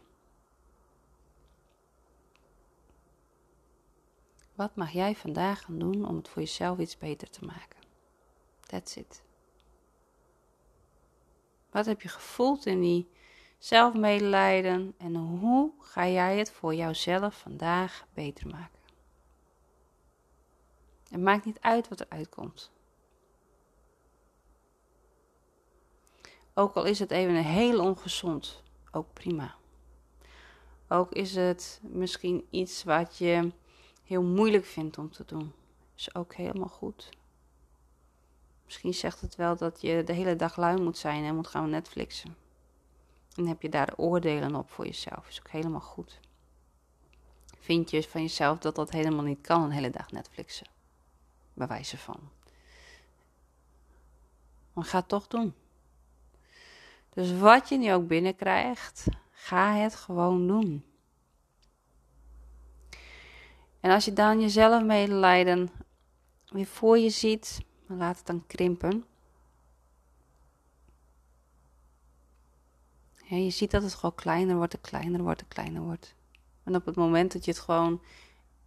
Wat 4.56 4.76
mag 4.76 4.92
jij 4.92 5.16
vandaag 5.16 5.62
gaan 5.62 5.80
doen 5.80 6.06
om 6.08 6.16
het 6.16 6.28
voor 6.28 6.42
jezelf 6.42 6.78
iets 6.78 6.98
beter 6.98 7.30
te 7.30 7.46
maken? 7.46 7.80
That's 8.60 8.96
it. 8.96 9.24
Wat 11.72 11.86
heb 11.86 12.02
je 12.02 12.10
gevoeld 12.10 12.66
in 12.66 12.82
die 12.82 13.10
zelfmedelijden 13.62 14.94
en 14.98 15.16
hoe 15.16 15.72
ga 15.80 16.08
jij 16.08 16.38
het 16.38 16.52
voor 16.52 16.76
jouzelf 16.76 17.40
vandaag 17.40 18.06
beter 18.14 18.48
maken? 18.48 18.80
Het 21.10 21.22
maakt 21.22 21.46
niet 21.46 21.60
uit 21.60 21.88
wat 21.88 22.00
er 22.00 22.06
uitkomt. 22.10 22.72
Ook 26.54 26.74
al 26.74 26.84
is 26.84 27.00
het 27.00 27.12
even 27.12 27.36
heel 27.36 27.80
ongezond, 27.84 28.64
ook 28.92 29.14
prima. 29.14 29.56
Ook 30.88 31.12
is 31.12 31.36
het 31.36 31.80
misschien 31.84 32.48
iets 32.50 32.84
wat 32.84 33.18
je 33.18 33.52
heel 34.04 34.24
moeilijk 34.24 34.66
vindt 34.66 34.98
om 34.98 35.12
te 35.12 35.26
doen, 35.26 35.54
is 35.96 36.16
ook 36.16 36.34
helemaal 36.34 36.70
goed. 36.70 37.10
Misschien 38.66 38.94
zegt 38.94 39.22
het 39.22 39.36
wel 39.36 39.56
dat 39.56 39.82
je 39.82 40.04
de 40.04 40.14
hele 40.14 40.36
dag 40.36 40.58
lui 40.58 40.82
moet 40.82 40.98
zijn 40.98 41.24
en 41.24 41.36
moet 41.36 41.48
gaan 41.48 41.70
Netflixen. 41.70 42.41
En 43.36 43.48
heb 43.48 43.62
je 43.62 43.70
daar 43.70 43.94
oordelen 43.96 44.56
op 44.56 44.70
voor 44.70 44.86
jezelf. 44.86 45.28
Is 45.28 45.40
ook 45.40 45.50
helemaal 45.50 45.82
goed. 45.82 46.20
Vind 47.60 47.90
je 47.90 48.04
van 48.04 48.22
jezelf 48.22 48.60
dat 48.60 48.76
dat 48.76 48.92
helemaal 48.92 49.24
niet 49.24 49.42
kan, 49.42 49.64
een 49.64 49.72
hele 49.72 49.90
dag 49.90 50.12
Netflixen? 50.12 50.68
Bij 51.54 51.68
wijze 51.68 51.98
van. 51.98 52.20
Maar 54.74 54.84
ga 54.84 54.98
het 54.98 55.08
toch 55.08 55.28
doen. 55.28 55.54
Dus 57.10 57.38
wat 57.38 57.70
je 57.70 57.78
nu 57.78 57.94
ook 57.94 58.08
binnenkrijgt, 58.08 59.08
ga 59.32 59.76
het 59.76 59.96
gewoon 59.96 60.48
doen. 60.48 60.86
En 63.80 63.92
als 63.92 64.06
je 64.06 64.14
dan 64.14 64.42
jezelf 64.42 64.84
medelijden 64.84 65.70
weer 66.46 66.66
voor 66.66 66.98
je 66.98 67.10
ziet, 67.10 67.62
laat 67.88 68.18
het 68.18 68.26
dan 68.26 68.48
krimpen. 68.48 69.06
Ja, 73.32 73.38
je 73.38 73.50
ziet 73.50 73.72
dat 73.72 73.84
het 73.84 73.94
gewoon 73.94 74.16
kleiner 74.16 74.56
wordt, 74.56 74.74
en 74.74 74.82
kleiner 74.82 75.22
wordt, 75.22 75.42
en 75.42 75.48
kleiner 75.48 75.82
wordt. 75.82 76.16
En 76.64 76.76
op 76.76 76.86
het 76.86 76.96
moment 76.96 77.32
dat 77.32 77.46
je 77.46 77.52
het 77.52 77.60
gewoon 77.60 78.02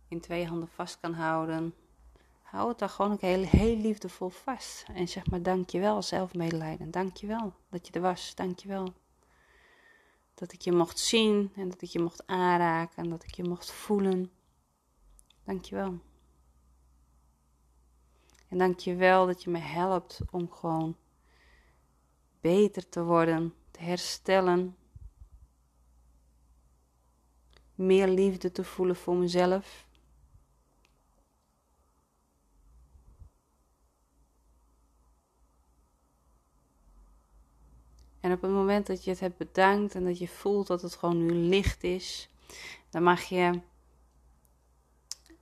in 0.09 0.21
twee 0.21 0.47
handen 0.47 0.69
vast 0.69 1.01
kan 1.01 1.13
houden, 1.13 1.75
hou 2.43 2.69
het 2.69 2.79
dan 2.79 2.89
gewoon 2.89 3.13
ook 3.13 3.21
heel, 3.21 3.43
heel 3.43 3.77
liefdevol 3.77 4.29
vast. 4.29 4.85
En 4.95 5.09
zeg 5.09 5.31
maar 5.31 5.43
dankjewel, 5.43 6.03
zelfmedelijden. 6.03 6.91
Dankjewel 6.91 7.53
dat 7.69 7.87
je 7.87 7.93
er 7.93 8.01
was, 8.01 8.35
dankjewel. 8.35 8.95
Dat 10.35 10.53
ik 10.53 10.61
je 10.61 10.73
mocht 10.73 10.99
zien 10.99 11.53
en 11.57 11.69
dat 11.69 11.83
ik 11.83 11.89
je 11.89 12.01
mocht 12.01 12.27
aanraken 12.27 13.03
en 13.03 13.11
dat 13.11 13.25
ik 13.25 13.35
je 13.35 13.45
mocht 13.45 13.71
voelen. 13.71 14.31
Dankjewel. 15.45 15.99
En 18.49 18.59
dank 18.59 18.79
je 18.79 18.95
wel 18.95 19.27
dat 19.27 19.43
je 19.43 19.51
me 19.51 19.59
helpt 19.59 20.21
om 20.31 20.51
gewoon 20.51 20.97
beter 22.41 22.89
te 22.89 23.03
worden, 23.03 23.55
te 23.75 23.83
herstellen. 23.83 24.77
Meer 27.75 28.09
liefde 28.09 28.53
te 28.53 28.65
voelen 28.65 28.97
voor 28.97 29.17
mezelf. 29.17 29.87
En 38.21 38.33
op 38.33 38.43
het 38.43 38.51
moment 38.51 38.87
dat 38.87 39.05
je 39.05 39.11
het 39.11 39.21
hebt 39.21 39.37
bedankt 39.37 39.95
en 39.95 40.05
dat 40.05 40.19
je 40.19 40.29
voelt 40.29 40.67
dat 40.67 40.83
het 40.83 40.95
gewoon 40.95 41.27
nu 41.27 41.33
licht 41.33 41.83
is, 41.83 42.29
dan 42.91 43.03
mag 43.03 43.23
je, 43.23 43.61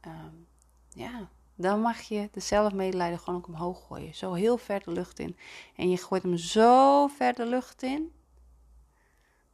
um, 0.06 0.46
ja, 0.88 1.28
dan 1.54 1.80
mag 1.80 2.00
je 2.00 2.28
de 2.32 2.40
zelfmedelijden 2.40 3.18
gewoon 3.18 3.38
ook 3.38 3.46
omhoog 3.46 3.86
gooien. 3.86 4.14
Zo 4.14 4.32
heel 4.32 4.56
ver 4.56 4.82
de 4.84 4.90
lucht 4.90 5.18
in. 5.18 5.36
En 5.76 5.90
je 5.90 5.96
gooit 5.96 6.22
hem 6.22 6.36
zo 6.36 7.06
ver 7.06 7.34
de 7.34 7.46
lucht 7.46 7.82
in, 7.82 8.12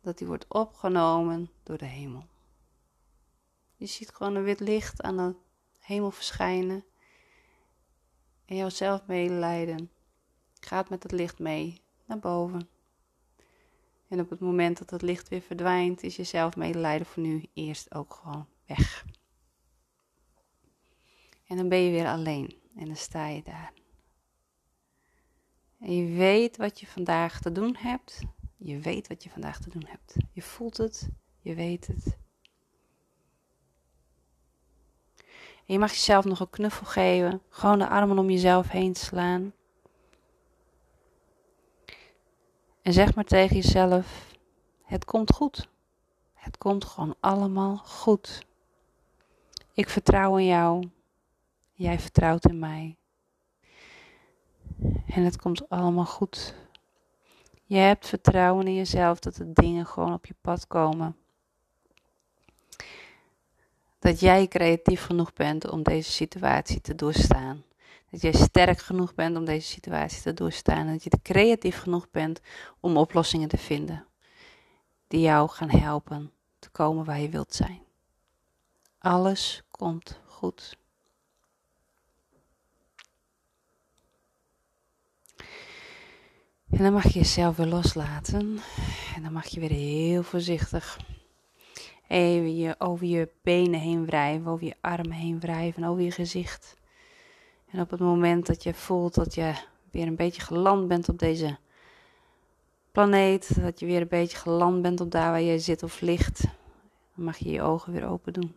dat 0.00 0.18
hij 0.18 0.28
wordt 0.28 0.48
opgenomen 0.48 1.50
door 1.62 1.78
de 1.78 1.84
hemel. 1.84 2.24
Je 3.76 3.86
ziet 3.86 4.10
gewoon 4.10 4.34
een 4.34 4.42
wit 4.42 4.60
licht 4.60 5.02
aan 5.02 5.16
de 5.16 5.34
hemel 5.80 6.10
verschijnen. 6.10 6.84
En 8.44 8.56
jouw 8.56 8.68
zelfmedelijden 8.68 9.90
gaat 10.60 10.88
met 10.88 11.02
het 11.02 11.12
licht 11.12 11.38
mee 11.38 11.80
naar 12.04 12.18
boven. 12.18 12.68
En 14.08 14.20
op 14.20 14.30
het 14.30 14.40
moment 14.40 14.78
dat 14.78 14.90
het 14.90 15.02
licht 15.02 15.28
weer 15.28 15.40
verdwijnt, 15.40 16.02
is 16.02 16.16
je 16.16 16.24
zelfmedelijden 16.24 17.06
voor 17.06 17.22
nu 17.22 17.44
eerst 17.54 17.94
ook 17.94 18.14
gewoon 18.14 18.46
weg. 18.66 19.04
En 21.46 21.56
dan 21.56 21.68
ben 21.68 21.78
je 21.78 21.90
weer 21.90 22.06
alleen 22.06 22.60
en 22.76 22.86
dan 22.86 22.96
sta 22.96 23.26
je 23.26 23.42
daar. 23.42 23.72
En 25.80 25.96
je 25.96 26.16
weet 26.16 26.56
wat 26.56 26.80
je 26.80 26.86
vandaag 26.86 27.40
te 27.40 27.52
doen 27.52 27.76
hebt. 27.76 28.20
Je 28.58 28.78
weet 28.78 29.08
wat 29.08 29.22
je 29.22 29.30
vandaag 29.30 29.60
te 29.60 29.70
doen 29.70 29.86
hebt. 29.86 30.16
Je 30.32 30.42
voelt 30.42 30.76
het, 30.76 31.08
je 31.40 31.54
weet 31.54 31.86
het. 31.86 32.16
En 35.68 35.74
je 35.74 35.78
mag 35.78 35.90
jezelf 35.90 36.24
nog 36.24 36.40
een 36.40 36.50
knuffel 36.50 36.86
geven. 36.86 37.42
Gewoon 37.48 37.78
de 37.78 37.88
armen 37.88 38.18
om 38.18 38.30
jezelf 38.30 38.68
heen 38.68 38.94
slaan. 38.94 39.52
En 42.82 42.92
zeg 42.92 43.14
maar 43.14 43.24
tegen 43.24 43.56
jezelf: 43.56 44.34
Het 44.82 45.04
komt 45.04 45.32
goed. 45.32 45.68
Het 46.34 46.58
komt 46.58 46.84
gewoon 46.84 47.14
allemaal 47.20 47.76
goed. 47.76 48.46
Ik 49.72 49.88
vertrouw 49.88 50.36
in 50.36 50.46
jou. 50.46 50.90
Jij 51.72 51.98
vertrouwt 51.98 52.48
in 52.48 52.58
mij. 52.58 52.96
En 55.06 55.24
het 55.24 55.36
komt 55.36 55.68
allemaal 55.68 56.06
goed. 56.06 56.54
Je 57.68 57.76
hebt 57.76 58.08
vertrouwen 58.08 58.66
in 58.66 58.74
jezelf 58.74 59.18
dat 59.18 59.34
de 59.34 59.52
dingen 59.52 59.86
gewoon 59.86 60.12
op 60.12 60.26
je 60.26 60.34
pad 60.40 60.66
komen. 60.66 61.16
Dat 63.98 64.20
jij 64.20 64.46
creatief 64.46 65.04
genoeg 65.04 65.32
bent 65.32 65.70
om 65.70 65.82
deze 65.82 66.10
situatie 66.10 66.80
te 66.80 66.94
doorstaan. 66.94 67.64
Dat 68.10 68.20
jij 68.20 68.32
sterk 68.32 68.78
genoeg 68.78 69.14
bent 69.14 69.36
om 69.36 69.44
deze 69.44 69.66
situatie 69.66 70.22
te 70.22 70.34
doorstaan. 70.34 70.86
Dat 70.86 71.04
je 71.04 71.10
creatief 71.22 71.78
genoeg 71.78 72.10
bent 72.10 72.40
om 72.80 72.96
oplossingen 72.96 73.48
te 73.48 73.58
vinden. 73.58 74.06
Die 75.06 75.20
jou 75.20 75.48
gaan 75.48 75.70
helpen 75.70 76.32
te 76.58 76.70
komen 76.70 77.04
waar 77.04 77.20
je 77.20 77.28
wilt 77.28 77.54
zijn. 77.54 77.82
Alles 78.98 79.62
komt 79.70 80.20
goed. 80.26 80.76
En 86.70 86.82
dan 86.82 86.92
mag 86.92 87.04
je 87.04 87.18
jezelf 87.18 87.56
weer 87.56 87.66
loslaten. 87.66 88.58
En 89.16 89.22
dan 89.22 89.32
mag 89.32 89.46
je 89.46 89.60
weer 89.60 89.70
heel 89.70 90.22
voorzichtig 90.22 90.98
even 92.08 92.56
je 92.56 92.74
over 92.78 93.06
je 93.06 93.28
benen 93.42 93.80
heen 93.80 94.06
wrijven, 94.06 94.46
over 94.46 94.66
je 94.66 94.74
armen 94.80 95.16
heen 95.16 95.40
wrijven, 95.40 95.84
over 95.84 96.02
je 96.02 96.10
gezicht. 96.10 96.76
En 97.70 97.80
op 97.80 97.90
het 97.90 98.00
moment 98.00 98.46
dat 98.46 98.62
je 98.62 98.74
voelt 98.74 99.14
dat 99.14 99.34
je 99.34 99.54
weer 99.90 100.06
een 100.06 100.16
beetje 100.16 100.42
geland 100.42 100.88
bent 100.88 101.08
op 101.08 101.18
deze 101.18 101.58
planeet, 102.92 103.60
dat 103.60 103.80
je 103.80 103.86
weer 103.86 104.00
een 104.00 104.08
beetje 104.08 104.38
geland 104.38 104.82
bent 104.82 105.00
op 105.00 105.10
daar 105.10 105.30
waar 105.30 105.40
je 105.40 105.58
zit 105.58 105.82
of 105.82 106.00
ligt, 106.00 106.42
dan 107.14 107.24
mag 107.24 107.36
je 107.36 107.50
je 107.50 107.62
ogen 107.62 107.92
weer 107.92 108.06
open 108.06 108.32
doen. 108.32 108.54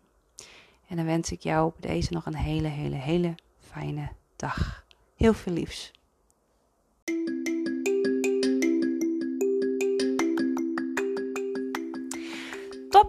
En 0.87 0.95
dan 0.95 1.05
wens 1.05 1.31
ik 1.31 1.41
jou 1.41 1.65
op 1.65 1.75
deze 1.79 2.13
nog 2.13 2.25
een 2.25 2.35
hele, 2.35 2.67
hele, 2.67 2.95
hele 2.95 3.35
fijne 3.59 4.09
dag. 4.35 4.85
Heel 5.15 5.33
veel 5.33 5.53
liefs. 5.53 5.91